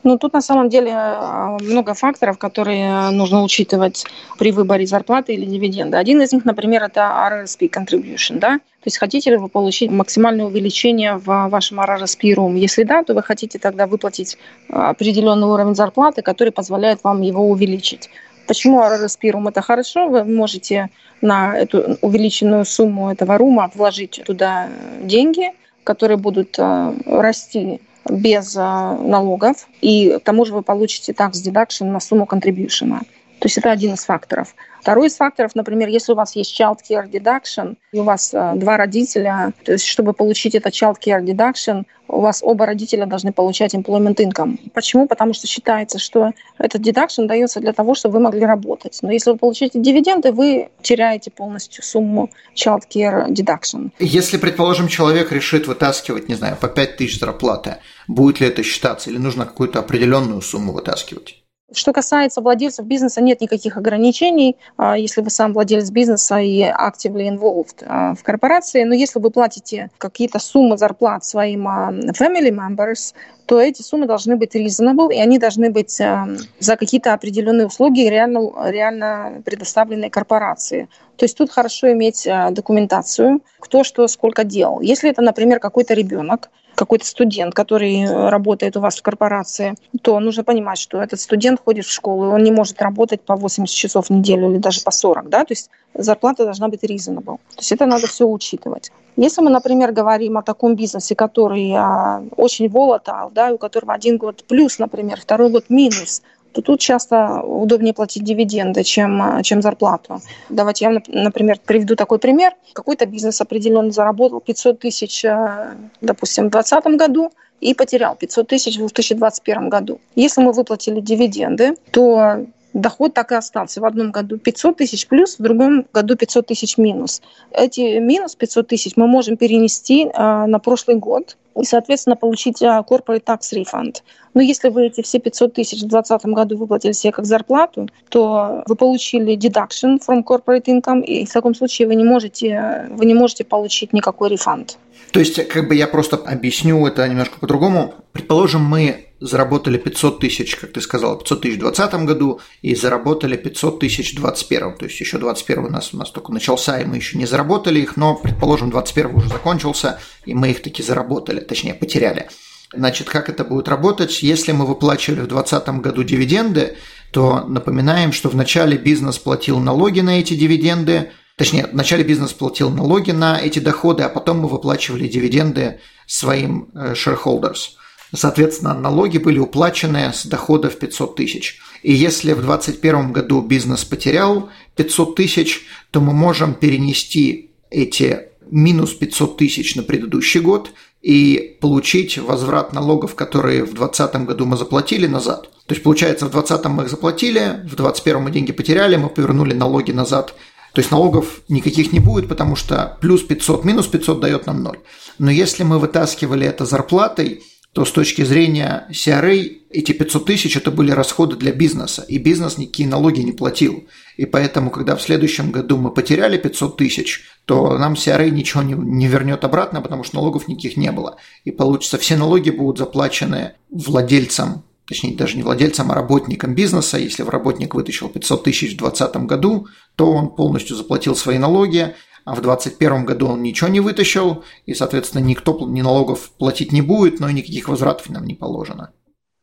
Ну, 0.04 0.18
тут 0.18 0.34
на 0.34 0.42
самом 0.42 0.70
деле 0.70 0.94
а, 0.96 1.58
много 1.62 1.94
факторов, 1.94 2.38
которые 2.38 3.10
нужно 3.10 3.44
учитывать 3.44 4.06
при 4.38 4.52
выборе 4.52 4.86
зарплаты 4.86 5.34
или 5.34 5.46
дивиденда. 5.46 6.00
Один 6.00 6.22
из 6.22 6.32
них, 6.32 6.46
например, 6.46 6.84
это 6.84 7.02
RRSP 7.02 7.70
contribution. 7.70 8.40
Да? 8.40 8.60
То 8.60 8.86
есть 8.86 8.98
хотите 8.98 9.32
ли 9.32 9.38
вы 9.38 9.50
получить 9.50 9.92
максимальное 9.92 10.46
увеличение 10.46 11.16
в 11.16 11.50
вашем 11.50 11.82
RRSP 11.82 12.34
room? 12.34 12.58
Если 12.58 12.84
да, 12.84 13.04
то 13.04 13.14
вы 13.14 13.22
хотите 13.22 13.60
тогда 13.60 13.88
выплатить 13.88 14.38
определенный 14.70 15.48
уровень 15.48 15.76
зарплаты, 15.76 16.22
который 16.22 16.54
позволяет 16.54 17.04
вам 17.04 17.22
его 17.22 17.50
увеличить. 17.50 18.10
Почему 18.48 18.82
RRSP 18.82 19.32
room 19.32 19.50
это 19.50 19.62
хорошо? 19.62 20.08
Вы 20.08 20.24
можете 20.24 20.90
на 21.22 21.58
эту 21.58 21.98
увеличенную 22.02 22.64
сумму 22.64 23.12
этого 23.12 23.38
рума 23.38 23.70
вложить 23.76 24.22
туда 24.26 24.70
деньги, 25.02 25.52
которые 25.84 26.18
будут 26.18 26.58
расти 26.58 27.82
без 28.10 28.56
а, 28.58 28.96
налогов, 28.96 29.68
и 29.82 30.18
к 30.18 30.24
тому 30.24 30.46
же 30.46 30.54
вы 30.54 30.62
получите 30.62 31.12
tax 31.12 31.32
deduction 31.32 31.86
на 31.86 32.00
сумму 32.00 32.26
contribution. 32.26 33.02
То 33.40 33.46
есть 33.46 33.58
это 33.58 33.72
один 33.72 33.94
из 33.94 34.04
факторов. 34.04 34.54
Второй 34.82 35.08
из 35.08 35.16
факторов, 35.16 35.56
например, 35.56 35.90
если 35.90 36.14
у 36.14 36.16
вас 36.16 36.36
есть 36.36 36.60
child 36.60 36.78
care 36.90 37.10
deduction, 37.10 37.76
и 37.92 38.00
у 38.00 38.04
вас 38.04 38.34
э, 38.34 38.54
два 38.56 38.78
родителя, 38.78 39.54
то 39.64 39.74
есть 39.74 39.86
чтобы 39.86 40.14
получить 40.14 40.56
это 40.56 40.70
child 40.70 40.96
care 41.06 41.24
deduction, 41.24 41.84
у 42.08 42.22
вас 42.22 42.42
оба 42.44 42.66
родителя 42.66 43.06
должны 43.06 43.32
получать 43.32 43.76
employment 43.76 44.16
income. 44.16 44.58
Почему? 44.74 45.08
Потому 45.08 45.34
что 45.34 45.48
считается, 45.48 46.00
что 46.00 46.32
этот 46.58 46.82
deduction 46.82 47.28
дается 47.28 47.60
для 47.60 47.74
того, 47.74 47.94
чтобы 47.94 48.16
вы 48.16 48.20
могли 48.22 48.46
работать. 48.46 48.98
Но 49.02 49.12
если 49.12 49.32
вы 49.32 49.38
получаете 49.38 49.80
дивиденды, 49.80 50.32
вы 50.32 50.70
теряете 50.82 51.30
полностью 51.30 51.84
сумму 51.84 52.30
child 52.56 52.84
care 52.94 53.28
deduction. 53.30 53.92
Если, 54.00 54.38
предположим, 54.38 54.88
человек 54.88 55.32
решит 55.32 55.68
вытаскивать, 55.68 56.30
не 56.30 56.36
знаю, 56.36 56.58
по 56.60 56.68
5 56.68 56.98
тысяч 56.98 57.20
зарплаты, 57.20 57.78
будет 58.08 58.40
ли 58.40 58.48
это 58.48 58.64
считаться 58.64 59.10
или 59.10 59.18
нужно 59.18 59.46
какую-то 59.46 59.80
определенную 59.80 60.42
сумму 60.42 60.74
вытаскивать? 60.74 61.39
Что 61.72 61.94
касается 61.94 62.42
владельцев 62.42 62.86
бизнеса, 62.86 63.22
нет 63.22 63.42
никаких 63.42 63.78
ограничений, 63.78 64.58
а, 64.78 64.98
если 64.98 65.22
вы 65.22 65.30
сам 65.30 65.54
владелец 65.54 65.92
бизнеса 65.92 66.40
и 66.40 66.62
actively 66.62 67.30
involved 67.30 67.84
а, 67.86 68.16
в 68.16 68.24
корпорации. 68.24 68.84
Но 68.84 68.96
если 68.96 69.20
вы 69.20 69.30
платите 69.30 69.92
какие-то 70.00 70.40
суммы 70.40 70.78
зарплат 70.78 71.26
своим 71.26 71.68
а, 71.68 71.92
family 71.92 72.50
members, 72.50 73.14
то 73.46 73.60
эти 73.60 73.82
суммы 73.82 74.08
должны 74.08 74.36
быть 74.36 74.56
reasonable, 74.56 75.14
и 75.14 75.20
они 75.20 75.40
должны 75.40 75.72
быть 75.72 75.92
за 75.92 76.76
какие-то 76.78 77.14
определенные 77.14 77.66
услуги 77.66 78.02
реально, 78.02 78.52
реально 78.70 79.42
предоставленные 79.44 80.12
корпорации. 80.12 80.88
То 81.16 81.26
есть 81.26 81.36
тут 81.36 81.50
хорошо 81.50 81.92
иметь 81.94 82.28
документацию, 82.52 83.42
кто 83.60 83.84
что 83.84 84.08
сколько 84.08 84.44
делал. 84.44 84.82
Если 84.82 85.10
это, 85.10 85.24
например, 85.24 85.60
какой-то 85.60 85.96
ребенок, 85.96 86.52
какой-то 86.80 87.06
студент, 87.06 87.54
который 87.54 88.04
э, 88.04 88.30
работает 88.30 88.78
у 88.78 88.80
вас 88.80 88.96
в 88.96 89.02
корпорации, 89.02 89.76
то 90.02 90.18
нужно 90.22 90.46
понимать, 90.46 90.80
что 90.80 91.02
этот 91.02 91.20
студент 91.20 91.60
ходит 91.64 91.86
в 91.86 91.92
школу, 91.92 92.30
и 92.30 92.34
он 92.34 92.42
не 92.42 92.52
может 92.52 92.82
работать 92.82 93.22
по 93.22 93.36
80 93.36 93.76
часов 93.76 94.08
в 94.08 94.10
неделю 94.12 94.50
или 94.50 94.60
даже 94.60 94.82
по 94.82 94.92
40, 94.92 95.28
да, 95.28 95.44
то 95.44 95.52
есть 95.52 95.70
зарплата 95.94 96.46
должна 96.46 96.70
быть 96.70 96.84
reasonable. 96.84 97.38
То 97.56 97.60
есть 97.60 97.74
это 97.74 97.86
надо 97.86 98.08
все 98.08 98.26
учитывать. 98.26 98.92
Если 99.18 99.42
мы, 99.42 99.50
например, 99.50 99.92
говорим 99.92 100.38
о 100.38 100.42
таком 100.42 100.76
бизнесе, 100.76 101.16
который 101.16 101.74
а, 101.76 102.24
очень 102.38 102.68
volatile, 102.68 103.30
да, 103.34 103.52
у 103.52 103.58
которого 103.58 103.94
один 103.94 104.18
год 104.18 104.46
плюс, 104.48 104.80
например, 104.80 105.20
второй 105.20 105.50
год 105.50 105.66
минус, 105.68 106.22
то 106.52 106.62
тут 106.62 106.80
часто 106.80 107.42
удобнее 107.42 107.94
платить 107.94 108.24
дивиденды, 108.24 108.84
чем, 108.84 109.22
а, 109.22 109.44
чем 109.44 109.62
зарплату. 109.62 110.22
Давайте 110.50 110.86
я, 110.86 111.02
например, 111.08 111.60
приведу 111.64 111.96
такой 111.96 112.20
пример. 112.20 112.54
Какой-то 112.74 113.06
бизнес 113.06 113.42
определенно 113.42 113.92
заработал 113.92 114.40
500 114.40 114.80
тысяч, 114.80 115.26
а, 115.26 115.76
допустим, 116.02 116.48
в 116.48 116.52
2020 116.52 116.98
году, 116.98 117.32
и 117.62 117.74
потерял 117.74 118.16
500 118.16 118.48
тысяч 118.48 118.76
в 118.76 118.80
2021 118.80 119.70
году. 119.70 120.00
Если 120.16 120.42
мы 120.42 120.54
выплатили 120.54 121.02
дивиденды, 121.02 121.76
то 121.92 122.46
доход 122.74 123.14
так 123.14 123.32
и 123.32 123.36
остался. 123.36 123.82
В 123.82 123.86
одном 123.86 124.12
году 124.12 124.38
500 124.38 124.78
тысяч 124.78 125.08
плюс, 125.08 125.38
в 125.38 125.42
другом 125.42 125.86
году 125.94 126.16
500 126.16 126.48
тысяч 126.48 126.78
минус. 126.78 127.22
Эти 127.52 128.00
минус 128.00 128.36
500 128.36 128.68
тысяч 128.68 128.94
мы 128.96 129.08
можем 129.08 129.38
перенести 129.38 130.10
а, 130.14 130.48
на 130.48 130.60
прошлый 130.60 130.98
год 130.98 131.38
и, 131.62 131.66
соответственно, 131.66 132.16
получить 132.16 132.62
а, 132.62 132.84
corporate 132.88 133.24
tax 133.24 133.54
refund. 133.54 133.98
Но 134.34 134.42
если 134.42 134.70
вы 134.70 134.88
эти 134.88 135.02
все 135.02 135.20
500 135.20 135.54
тысяч 135.54 135.82
в 135.82 135.88
2020 135.88 136.26
году 136.28 136.58
выплатили 136.58 136.92
себе 136.92 137.12
как 137.12 137.26
зарплату, 137.26 137.88
то 138.10 138.64
вы 138.68 138.76
получили 138.76 139.38
deduction 139.38 140.00
from 140.00 140.24
corporate 140.24 140.66
income, 140.66 141.04
и 141.04 141.26
в 141.26 141.32
таком 141.32 141.56
случае 141.56 141.88
вы 141.88 141.96
не 141.96 142.04
можете, 142.04 142.88
вы 142.92 143.06
не 143.06 143.14
можете 143.14 143.44
получить 143.44 143.94
никакой 143.94 144.30
рефанд. 144.30 144.78
То 145.12 145.20
есть, 145.20 145.48
как 145.48 145.68
бы 145.68 145.76
я 145.76 145.88
просто 145.88 146.18
объясню 146.18 146.86
это 146.86 147.08
немножко 147.08 147.40
по-другому. 147.40 147.96
Предположим, 148.12 148.64
мы 148.64 149.10
заработали 149.20 149.78
500 149.78 150.20
тысяч, 150.20 150.56
как 150.56 150.72
ты 150.72 150.82
сказал, 150.82 151.18
500 151.18 151.42
тысяч 151.42 151.56
в 151.56 151.60
2020 151.60 152.06
году 152.06 152.40
и 152.62 152.76
заработали 152.76 153.36
500 153.36 153.80
тысяч 153.80 154.12
в 154.12 154.22
2021. 154.22 154.78
То 154.78 154.86
есть 154.86 155.00
еще 155.00 155.18
2021 155.18 155.66
у 155.66 155.70
нас, 155.70 155.94
у 155.94 155.98
нас 155.98 156.12
только 156.12 156.32
начался, 156.32 156.80
и 156.80 156.86
мы 156.86 156.98
еще 156.98 157.18
не 157.18 157.26
заработали 157.26 157.80
их, 157.80 157.98
но, 157.98 158.16
предположим, 158.16 158.70
2021 158.70 159.16
уже 159.16 159.30
закончился, 159.30 160.00
и 160.26 160.34
мы 160.34 160.52
их 160.52 160.62
таки 160.62 160.84
заработали, 160.84 161.42
точнее, 161.50 161.74
потеряли. 161.74 162.30
Значит, 162.74 163.10
как 163.10 163.30
это 163.30 163.44
будет 163.44 163.68
работать? 163.68 164.22
Если 164.22 164.52
мы 164.52 164.66
выплачивали 164.66 165.22
в 165.22 165.28
2020 165.28 165.82
году 165.82 166.04
дивиденды, 166.04 166.78
то 167.12 167.44
напоминаем, 167.48 168.14
что 168.14 168.30
вначале 168.30 168.78
бизнес 168.78 169.18
платил 169.18 169.60
налоги 169.60 170.02
на 170.02 170.20
эти 170.20 170.36
дивиденды, 170.36 171.12
точнее, 171.36 171.68
вначале 171.72 172.04
бизнес 172.04 172.32
платил 172.32 172.70
налоги 172.70 173.12
на 173.12 173.40
эти 173.42 173.60
доходы, 173.60 174.04
а 174.04 174.10
потом 174.10 174.40
мы 174.40 174.48
выплачивали 174.48 175.08
дивиденды 175.08 175.80
своим 176.06 176.70
э, 176.74 176.94
shareholders– 176.94 177.72
Соответственно, 178.14 178.74
налоги 178.74 179.18
были 179.20 179.38
уплачены 179.38 180.12
с 180.14 180.26
дохода 180.26 180.70
в 180.70 180.80
500 180.80 181.16
тысяч. 181.16 181.60
И 181.84 181.94
если 181.94 182.34
в 182.34 182.42
2021 182.42 183.14
году 183.14 183.42
бизнес 183.42 183.86
потерял 183.86 184.50
500 184.76 185.16
тысяч, 185.16 185.66
то 185.92 186.02
мы 186.02 186.14
можем 186.14 186.56
перенести 186.56 187.52
эти 187.70 188.29
минус 188.52 188.94
500 188.94 189.38
тысяч 189.38 189.76
на 189.76 189.84
предыдущий 189.84 190.40
год 190.40 190.72
и 191.02 191.58
получить 191.62 192.18
возврат 192.18 192.74
налогов, 192.74 193.16
которые 193.16 193.64
в 193.64 193.74
2020 193.74 194.16
году 194.26 194.46
мы 194.46 194.58
заплатили 194.58 195.08
назад. 195.08 195.50
То 195.66 195.74
есть, 195.74 195.84
получается, 195.84 196.26
в 196.26 196.32
2020 196.32 196.66
мы 196.72 196.84
их 196.84 196.90
заплатили, 196.90 197.62
в 197.64 197.76
2021 197.76 198.22
мы 198.22 198.32
деньги 198.32 198.52
потеряли, 198.52 198.98
мы 198.98 199.10
повернули 199.10 199.54
налоги 199.54 199.92
назад. 199.92 200.34
То 200.74 200.80
есть 200.80 200.92
налогов 200.92 201.42
никаких 201.48 201.94
не 201.94 202.00
будет, 202.00 202.28
потому 202.28 202.56
что 202.56 202.98
плюс 203.02 203.24
500, 203.24 203.66
минус 203.66 203.88
500 203.88 204.20
дает 204.20 204.46
нам 204.46 204.62
0. 204.64 204.78
Но 205.18 205.32
если 205.32 205.64
мы 205.64 205.80
вытаскивали 205.80 206.46
это 206.46 206.66
зарплатой, 206.66 207.44
то 207.80 207.86
с 207.86 207.94
точки 207.94 208.24
зрения 208.24 208.88
CRA 208.92 209.58
эти 209.70 209.94
500 209.94 210.26
тысяч 210.26 210.58
это 210.58 210.70
были 210.70 210.92
расходы 210.92 211.38
для 211.38 211.54
бизнеса, 211.54 212.04
и 212.06 212.18
бизнес 212.18 212.58
никакие 212.58 212.90
налоги 212.90 213.22
не 213.22 213.32
платил. 213.32 213.88
И 214.18 214.26
поэтому, 214.26 214.70
когда 214.70 214.98
в 214.98 215.02
следующем 215.02 215.52
году 215.52 215.78
мы 215.78 215.90
потеряли 215.90 216.38
500 216.38 216.76
тысяч, 216.76 217.24
то 217.46 217.78
нам 217.78 217.94
CRA 217.94 218.30
ничего 218.32 218.64
не, 218.64 218.74
не 218.74 219.08
вернет 219.08 219.46
обратно, 219.46 219.80
потому 219.80 220.04
что 220.04 220.18
налогов 220.18 220.50
никаких 220.50 220.76
не 220.76 220.92
было. 220.92 221.16
И 221.46 221.52
получится, 221.52 221.98
все 221.98 222.18
налоги 222.18 222.50
будут 222.50 222.80
заплачены 222.80 223.54
владельцам 223.70 224.64
точнее 224.86 225.16
даже 225.16 225.38
не 225.38 225.44
владельцам, 225.44 225.92
а 225.92 225.96
работникам 225.96 226.56
бизнеса. 226.56 226.98
Если 226.98 227.22
работник 227.22 227.76
вытащил 227.76 228.10
500 228.10 228.44
тысяч 228.44 228.74
в 228.74 228.78
2020 228.78 229.28
году, 229.28 229.68
то 229.96 230.12
он 230.12 230.30
полностью 230.30 230.76
заплатил 230.76 231.16
свои 231.16 231.38
налоги, 231.38 231.94
а 232.26 232.36
в 232.36 232.42
2021 232.42 233.06
году 233.06 233.28
он 233.28 233.42
ничего 233.42 233.70
не 233.70 233.80
вытащил, 233.80 234.44
и, 234.66 234.74
соответственно, 234.74 235.24
никто 235.24 235.58
ни 235.68 235.82
налогов 235.82 236.32
платить 236.38 236.72
не 236.72 236.82
будет, 236.82 237.20
но 237.20 237.30
и 237.30 237.34
никаких 237.34 237.70
возвратов 237.70 238.10
нам 238.10 238.26
не 238.26 238.36
положено. 238.36 238.92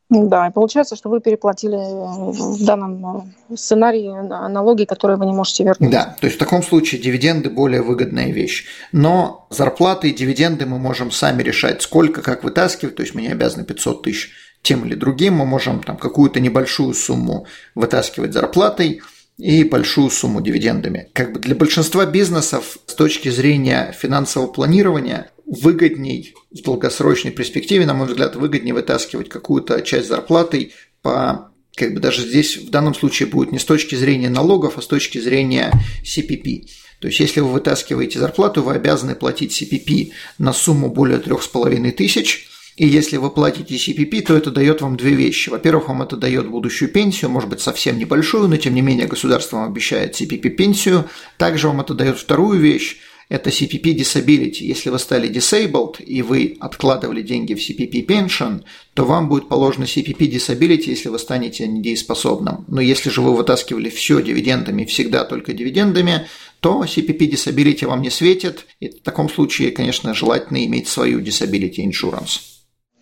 Да, 0.08 0.46
и 0.46 0.52
получается, 0.52 0.94
что 0.94 1.08
вы 1.08 1.20
переплатили 1.20 1.76
э, 1.76 2.30
в 2.30 2.64
данном 2.64 3.34
э, 3.50 3.56
сценарии 3.56 4.08
налоги, 4.48 4.84
которые 4.84 5.16
вы 5.16 5.26
не 5.26 5.32
можете 5.32 5.64
вернуть. 5.64 5.90
Да, 5.90 6.16
то 6.20 6.26
есть 6.26 6.36
в 6.36 6.38
таком 6.38 6.62
случае 6.62 7.00
дивиденды 7.00 7.50
более 7.50 7.82
выгодная 7.82 8.30
вещь. 8.30 8.66
Но 8.92 9.48
зарплаты 9.50 10.10
и 10.10 10.14
дивиденды 10.14 10.64
мы 10.64 10.78
можем 10.78 11.10
сами 11.10 11.42
решать, 11.42 11.82
сколько, 11.82 12.22
как 12.22 12.44
вытаскивать, 12.44 12.94
то 12.94 13.02
есть 13.02 13.16
мы 13.16 13.22
не 13.22 13.28
обязаны 13.28 13.64
500 13.64 14.02
тысяч 14.02 14.30
тем 14.62 14.84
или 14.84 14.94
другим, 14.94 15.34
мы 15.34 15.44
можем 15.44 15.82
там 15.82 15.96
какую-то 15.96 16.38
небольшую 16.38 16.94
сумму 16.94 17.46
вытаскивать 17.74 18.32
зарплатой– 18.32 19.02
и 19.38 19.64
большую 19.64 20.11
сумму 20.11 20.40
дивидендами. 20.40 21.11
Как 21.12 21.33
бы 21.33 21.40
для 21.40 21.55
большинства 21.55 22.07
бизнесов 22.07 22.79
с 22.87 22.94
точки 22.94 23.29
зрения 23.29 23.94
финансового 23.96 24.51
планирования 24.51 25.31
выгодней 25.44 26.35
в 26.51 26.62
долгосрочной 26.62 27.31
перспективе, 27.31 27.87
на 27.87 27.94
мой 27.94 28.09
взгляд, 28.09 28.37
выгоднее 28.37 28.75
вытаскивать 28.75 29.29
какую-то 29.29 29.83
часть 29.83 30.09
зарплаты 30.09 30.72
по 31.03 31.51
как 31.75 31.92
бы 31.92 32.01
даже 32.01 32.22
здесь 32.22 32.57
в 32.57 32.70
данном 32.70 32.94
случае 32.94 33.29
будет 33.29 33.53
не 33.53 33.59
с 33.59 33.64
точки 33.64 33.94
зрения 33.94 34.31
налогов, 34.31 34.79
а 34.79 34.83
с 34.83 34.87
точки 34.87 35.18
зрения 35.18 35.70
CPP. 36.03 36.68
То 37.01 37.09
есть, 37.09 37.20
если 37.20 37.40
вы 37.40 37.53
вытаскиваете 37.53 38.18
зарплату, 38.18 38.62
вы 38.62 38.72
обязаны 38.72 39.14
платить 39.14 39.61
CPP 39.61 40.12
на 40.38 40.55
сумму 40.55 40.88
более 40.88 41.18
3,5 41.18 41.92
тысяч– 41.92 42.49
и 42.76 42.86
если 42.86 43.16
вы 43.16 43.30
платите 43.30 43.76
CPP, 43.76 44.20
то 44.20 44.36
это 44.36 44.50
дает 44.50 44.82
вам 44.82 44.98
две 44.98 45.12
вещи. 45.12 45.48
Во-первых, 45.48 45.88
вам 45.88 46.02
это 46.02 46.16
дает 46.16 46.46
будущую 46.46 46.90
пенсию, 46.90 47.30
может 47.30 47.48
быть, 47.48 47.60
совсем 47.60 47.98
небольшую, 47.98 48.48
но 48.48 48.58
тем 48.58 48.74
не 48.74 48.82
менее 48.82 49.06
государство 49.06 49.56
вам 49.56 49.70
обещает 49.70 50.20
CPP 50.20 50.50
пенсию. 50.50 51.06
Также 51.38 51.68
вам 51.68 51.80
это 51.80 51.94
дает 51.94 52.18
вторую 52.18 52.60
вещь, 52.60 52.98
это 53.30 53.48
CPP 53.48 53.96
Disability. 53.96 54.58
Если 54.60 54.90
вы 54.90 54.98
стали 54.98 55.30
disabled 55.30 56.02
и 56.02 56.20
вы 56.20 56.58
откладывали 56.60 57.22
деньги 57.22 57.54
в 57.54 57.58
CPP 57.58 58.06
Pension, 58.06 58.62
то 58.92 59.06
вам 59.06 59.30
будет 59.30 59.48
положено 59.48 59.84
CPP 59.84 60.30
Disability, 60.30 60.90
если 60.90 61.08
вы 61.08 61.18
станете 61.18 61.66
недееспособным. 61.66 62.66
Но 62.68 62.82
если 62.82 63.08
же 63.08 63.22
вы 63.22 63.34
вытаскивали 63.34 63.88
все 63.88 64.20
дивидендами, 64.20 64.84
всегда 64.84 65.24
только 65.24 65.54
дивидендами, 65.54 66.26
то 66.60 66.84
CPP 66.84 67.30
Disability 67.30 67.86
вам 67.86 68.02
не 68.02 68.10
светит. 68.10 68.66
И 68.80 68.90
в 68.90 69.00
таком 69.02 69.30
случае, 69.30 69.70
конечно, 69.70 70.12
желательно 70.12 70.62
иметь 70.66 70.88
свою 70.88 71.20
Disability 71.20 71.78
Insurance. 71.78 72.55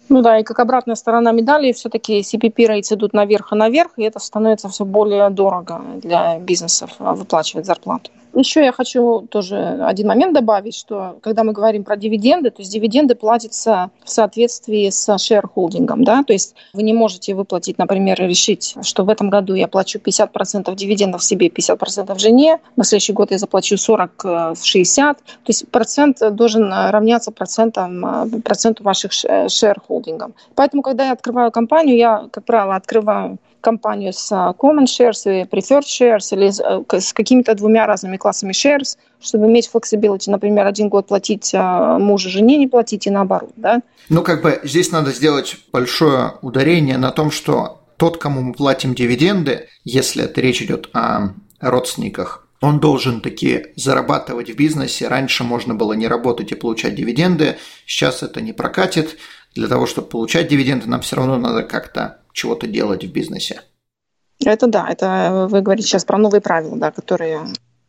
Ну 0.08 0.22
да, 0.22 0.38
и 0.38 0.42
как 0.42 0.58
обратная 0.58 0.96
сторона 0.96 1.32
медали, 1.32 1.72
все-таки 1.72 2.20
CPP 2.20 2.66
рейтс 2.66 2.92
идут 2.92 3.12
наверх 3.14 3.52
и 3.52 3.56
наверх, 3.56 3.92
и 3.96 4.02
это 4.02 4.18
становится 4.18 4.68
все 4.68 4.84
более 4.84 5.30
дорого 5.30 5.80
для 6.02 6.38
бизнесов 6.38 6.90
а, 6.98 7.14
выплачивать 7.14 7.66
зарплату. 7.66 8.10
Еще 8.34 8.64
я 8.64 8.72
хочу 8.72 9.26
тоже 9.30 9.56
один 9.82 10.08
момент 10.08 10.34
добавить, 10.34 10.74
что 10.74 11.18
когда 11.22 11.44
мы 11.44 11.52
говорим 11.52 11.84
про 11.84 11.96
дивиденды, 11.96 12.50
то 12.50 12.62
есть 12.62 12.72
дивиденды 12.72 13.14
платятся 13.14 13.90
в 14.04 14.10
соответствии 14.10 14.90
с 14.90 15.18
шерхолдингом, 15.18 16.04
да, 16.04 16.22
то 16.24 16.32
есть 16.32 16.54
вы 16.72 16.82
не 16.82 16.92
можете 16.92 17.34
выплатить, 17.34 17.78
например, 17.78 18.20
решить, 18.20 18.76
что 18.82 19.04
в 19.04 19.08
этом 19.08 19.30
году 19.30 19.54
я 19.54 19.68
плачу 19.68 19.98
50% 19.98 20.74
дивидендов 20.74 21.22
себе, 21.22 21.48
50% 21.48 22.18
жене, 22.18 22.60
на 22.76 22.84
следующий 22.84 23.12
год 23.12 23.30
я 23.30 23.38
заплачу 23.38 23.76
40 23.76 24.24
в 24.24 24.58
60, 24.62 25.16
то 25.18 25.24
есть 25.46 25.68
процент 25.70 26.18
должен 26.32 26.72
равняться 26.72 27.30
процентам, 27.30 28.42
проценту 28.42 28.82
ваших 28.82 29.12
шерхолдингов. 29.12 30.32
Поэтому, 30.54 30.82
когда 30.82 31.06
я 31.06 31.12
открываю 31.12 31.50
компанию, 31.52 31.96
я, 31.96 32.28
как 32.32 32.44
правило, 32.44 32.74
открываю 32.74 33.38
компанию 33.64 34.12
с 34.12 34.30
common 34.58 34.84
shares 34.84 35.24
и 35.24 35.44
preferred 35.44 35.84
shares 35.84 36.32
или 36.32 36.48
э, 36.48 37.00
с 37.00 37.12
какими-то 37.12 37.54
двумя 37.54 37.86
разными 37.86 38.18
классами 38.24 38.52
shares, 38.52 38.96
чтобы 39.20 39.46
иметь 39.48 39.70
flexibility, 39.72 40.30
например, 40.30 40.66
один 40.66 40.88
год 40.88 41.08
платить 41.08 41.50
а, 41.54 41.98
мужу, 41.98 42.30
жене 42.30 42.56
не 42.56 42.66
платить 42.66 43.06
и 43.06 43.10
наоборот, 43.10 43.52
да? 43.56 43.82
Ну, 44.08 44.22
как 44.22 44.40
бы 44.40 44.60
здесь 44.64 44.90
надо 44.90 45.12
сделать 45.12 45.58
большое 45.72 46.32
ударение 46.40 46.96
на 46.96 47.10
том, 47.10 47.30
что 47.30 47.82
тот, 47.98 48.16
кому 48.16 48.40
мы 48.40 48.54
платим 48.54 48.94
дивиденды, 48.94 49.68
если 49.84 50.24
это 50.24 50.40
речь 50.40 50.62
идет 50.62 50.88
о 50.94 51.34
родственниках, 51.60 52.48
он 52.62 52.80
должен 52.80 53.20
таки 53.20 53.66
зарабатывать 53.76 54.50
в 54.50 54.56
бизнесе. 54.56 55.08
Раньше 55.08 55.44
можно 55.44 55.74
было 55.74 55.92
не 55.92 56.08
работать 56.08 56.50
и 56.52 56.54
получать 56.54 56.94
дивиденды, 56.94 57.58
сейчас 57.84 58.22
это 58.22 58.40
не 58.40 58.54
прокатит. 58.54 59.18
Для 59.54 59.68
того, 59.68 59.84
чтобы 59.84 60.08
получать 60.08 60.48
дивиденды, 60.48 60.88
нам 60.88 61.02
все 61.02 61.16
равно 61.16 61.36
надо 61.36 61.62
как-то 61.62 62.20
чего-то 62.32 62.66
делать 62.66 63.04
в 63.04 63.12
бизнесе. 63.12 63.60
Это 64.44 64.66
да, 64.66 64.88
это 64.88 65.46
вы 65.50 65.60
говорите 65.60 65.86
сейчас 65.86 66.04
про 66.04 66.18
новые 66.18 66.40
правила, 66.40 66.76
да, 66.76 66.90
которые 66.90 67.42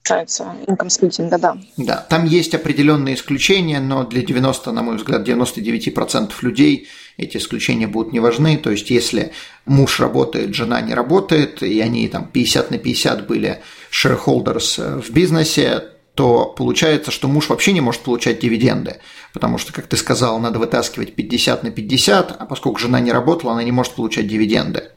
касаются 0.06 0.56
income 0.68 0.90
сплитинга, 0.90 1.38
да. 1.38 1.58
Да, 1.78 2.06
там 2.10 2.26
есть 2.26 2.54
определенные 2.54 3.16
исключения, 3.16 3.80
но 3.80 4.04
для 4.04 4.22
90, 4.22 4.72
на 4.72 4.84
мой 4.84 4.98
взгляд, 4.98 5.28
99% 5.28 6.32
людей 6.42 6.88
эти 7.18 7.38
исключения 7.38 7.88
будут 7.88 8.14
не 8.14 8.20
важны. 8.20 8.58
То 8.58 8.72
есть, 8.72 8.92
если 8.92 9.32
муж 9.66 10.00
работает, 10.00 10.54
жена 10.54 10.82
не 10.82 10.94
работает, 10.94 11.64
и 11.64 11.80
они 11.80 12.08
там 12.08 12.28
50 12.28 12.72
на 12.72 12.78
50 12.78 13.28
были 13.28 13.62
shareholders 13.92 15.02
в 15.02 15.12
бизнесе, 15.12 15.84
то 16.14 16.46
получается, 16.46 17.12
что 17.12 17.28
муж 17.28 17.50
вообще 17.50 17.74
не 17.74 17.82
может 17.82 18.02
получать 18.02 18.40
дивиденды, 18.40 18.98
потому 19.34 19.58
что, 19.58 19.74
как 19.74 19.88
ты 19.88 19.98
сказал, 19.98 20.40
надо 20.40 20.60
вытаскивать 20.60 21.16
50 21.16 21.64
на 21.64 21.72
50, 21.72 22.36
а 22.40 22.46
поскольку 22.46 22.80
жена 22.80 23.00
не 23.00 23.12
работала, 23.12 23.54
она 23.54 23.64
не 23.64 23.72
может 23.72 23.94
получать 23.94 24.28
дивиденды. 24.28 24.92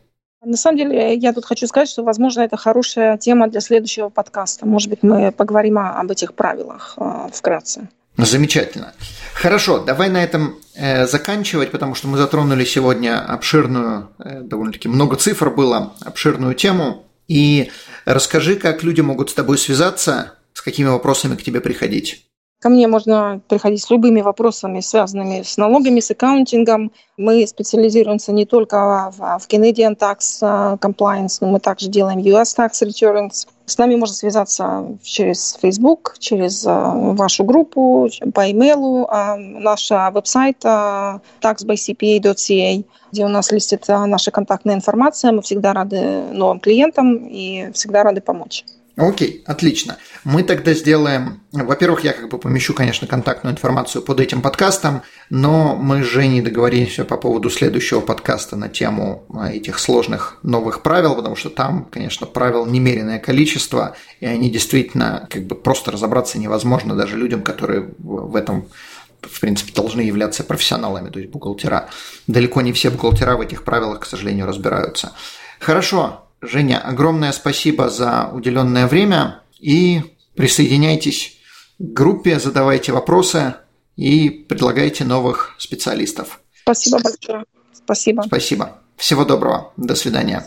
На 0.45 0.57
самом 0.57 0.78
деле, 0.78 1.14
я 1.14 1.32
тут 1.32 1.45
хочу 1.45 1.66
сказать, 1.66 1.89
что, 1.89 2.05
возможно, 2.05 2.43
это 2.43 2.57
хорошая 2.57 3.18
тема 3.18 3.49
для 3.49 3.61
следующего 3.61 4.09
подкаста. 4.09 4.66
Может 4.66 4.89
быть, 4.89 5.03
мы 5.03 5.32
поговорим 5.32 5.78
об 5.78 6.11
этих 6.11 6.34
правилах 6.34 6.95
э, 6.97 7.28
вкратце. 7.32 7.89
Замечательно. 8.16 8.95
Хорошо, 9.34 9.78
давай 9.78 10.09
на 10.09 10.22
этом 10.22 10.59
э, 10.74 11.07
заканчивать, 11.07 11.70
потому 11.70 11.95
что 11.95 12.09
мы 12.09 12.18
затронули 12.18 12.64
сегодня 12.64 13.20
обширную, 13.20 14.11
э, 14.18 14.41
довольно-таки 14.43 14.89
много 14.89 15.16
цифр 15.16 15.51
было, 15.51 15.93
обширную 16.05 16.55
тему. 16.55 17.07
И 17.26 17.70
расскажи, 18.05 18.57
как 18.57 18.82
люди 18.82 19.01
могут 19.01 19.30
с 19.30 19.34
тобой 19.34 19.59
связаться, 19.59 20.34
с 20.53 20.62
какими 20.62 20.89
вопросами 20.89 21.36
к 21.36 21.43
тебе 21.43 21.61
приходить. 21.61 22.26
Ко 22.61 22.70
мне 22.70 22.88
можно 22.88 23.40
приходить 23.46 23.84
с 23.84 23.88
любыми 23.88 24.20
вопросами, 24.20 24.80
связанными 24.80 25.42
с 25.42 25.56
налогами, 25.59 26.00
с 26.00 26.11
аккаунтингом. 26.11 26.90
Мы 27.16 27.46
специализируемся 27.46 28.32
не 28.32 28.46
только 28.46 29.12
в, 29.16 29.46
Canadian 29.48 29.96
Tax 29.96 30.40
э, 30.40 30.76
Compliance, 30.80 31.38
но 31.40 31.52
мы 31.52 31.61
также 31.61 31.88
делаем 31.88 32.18
US 32.18 32.56
Tax 32.59 32.82
Returns. 32.82 33.46
С 33.64 33.78
нами 33.78 33.94
можно 33.94 34.16
связаться 34.16 34.88
через 35.04 35.56
Facebook, 35.62 36.16
через 36.18 36.66
э, 36.66 36.70
вашу 36.72 37.44
группу, 37.44 38.11
по 38.34 38.50
имейлу. 38.50 39.06
А 39.09 39.36
наш 39.36 39.88
веб-сайт 39.90 40.64
taxbycpa.ca, 40.64 42.84
где 43.12 43.24
у 43.24 43.28
нас 43.28 43.52
листит 43.52 43.84
наша 43.86 44.32
контактная 44.32 44.74
информация. 44.74 45.30
Мы 45.30 45.42
всегда 45.42 45.74
рады 45.74 46.22
новым 46.32 46.59
клиентам 46.59 47.18
и 47.18 47.70
всегда 47.72 48.02
рады 48.02 48.20
помочь. 48.20 48.64
Окей, 48.99 49.44
отлично. 49.46 49.96
Мы 50.24 50.42
тогда 50.42 50.74
сделаем... 50.74 51.40
Во-первых, 51.53 52.03
я 52.03 52.12
как 52.12 52.28
бы 52.28 52.36
помещу, 52.36 52.74
конечно, 52.74 53.07
контактную 53.07 53.55
информацию 53.55 54.03
под 54.03 54.18
этим 54.18 54.42
подкастом, 54.42 55.03
но 55.30 55.76
мы 55.76 56.03
с 56.03 56.07
Женей 56.07 56.40
договорились 56.40 56.96
по 57.07 57.16
поводу 57.16 57.49
следующего 57.49 58.01
подкаста 58.01 58.57
на 58.57 58.68
тему 58.68 59.24
а, 59.32 59.53
этих 59.53 59.78
сложных 59.78 60.40
новых 60.42 60.82
правил, 60.82 61.14
потому 61.14 61.36
что 61.36 61.49
там, 61.49 61.84
конечно, 61.84 62.26
правил 62.26 62.66
немеренное 62.66 63.20
количество, 63.20 63.94
и 64.18 64.26
они 64.26 64.51
действительно 64.51 65.28
как 65.30 65.44
бы 65.44 65.55
просто 65.55 65.92
разобраться 65.92 66.40
невозможно 66.40 66.96
даже 66.96 67.16
людям, 67.16 67.42
которые 67.42 67.94
в 67.99 68.34
этом 68.34 68.66
в 69.22 69.40
принципе, 69.40 69.72
должны 69.72 70.01
являться 70.01 70.42
профессионалами, 70.42 71.11
то 71.11 71.20
есть 71.20 71.30
бухгалтера. 71.30 71.88
Далеко 72.26 72.62
не 72.62 72.72
все 72.72 72.90
бухгалтера 72.90 73.36
в 73.36 73.40
этих 73.40 73.64
правилах, 73.64 74.01
к 74.01 74.07
сожалению, 74.07 74.46
разбираются. 74.46 75.12
Хорошо, 75.61 76.27
Женя, 76.41 76.78
огромное 76.78 77.32
спасибо 77.32 77.91
за 77.91 78.30
уделенное 78.32 78.86
время 78.86 79.43
и 79.59 80.03
присоединяйтесь 80.36 81.36
к 81.78 81.82
группе, 81.82 82.39
задавайте 82.39 82.93
вопросы 82.93 83.55
и 83.97 84.30
предлагайте 84.30 85.05
новых 85.05 85.55
специалистов. 85.59 86.41
Спасибо 86.62 87.01
большое. 87.03 87.45
Спасибо. 87.72 88.22
Спасибо. 88.26 88.78
Всего 88.97 89.24
доброго. 89.24 89.72
До 89.76 89.95
свидания. 89.95 90.47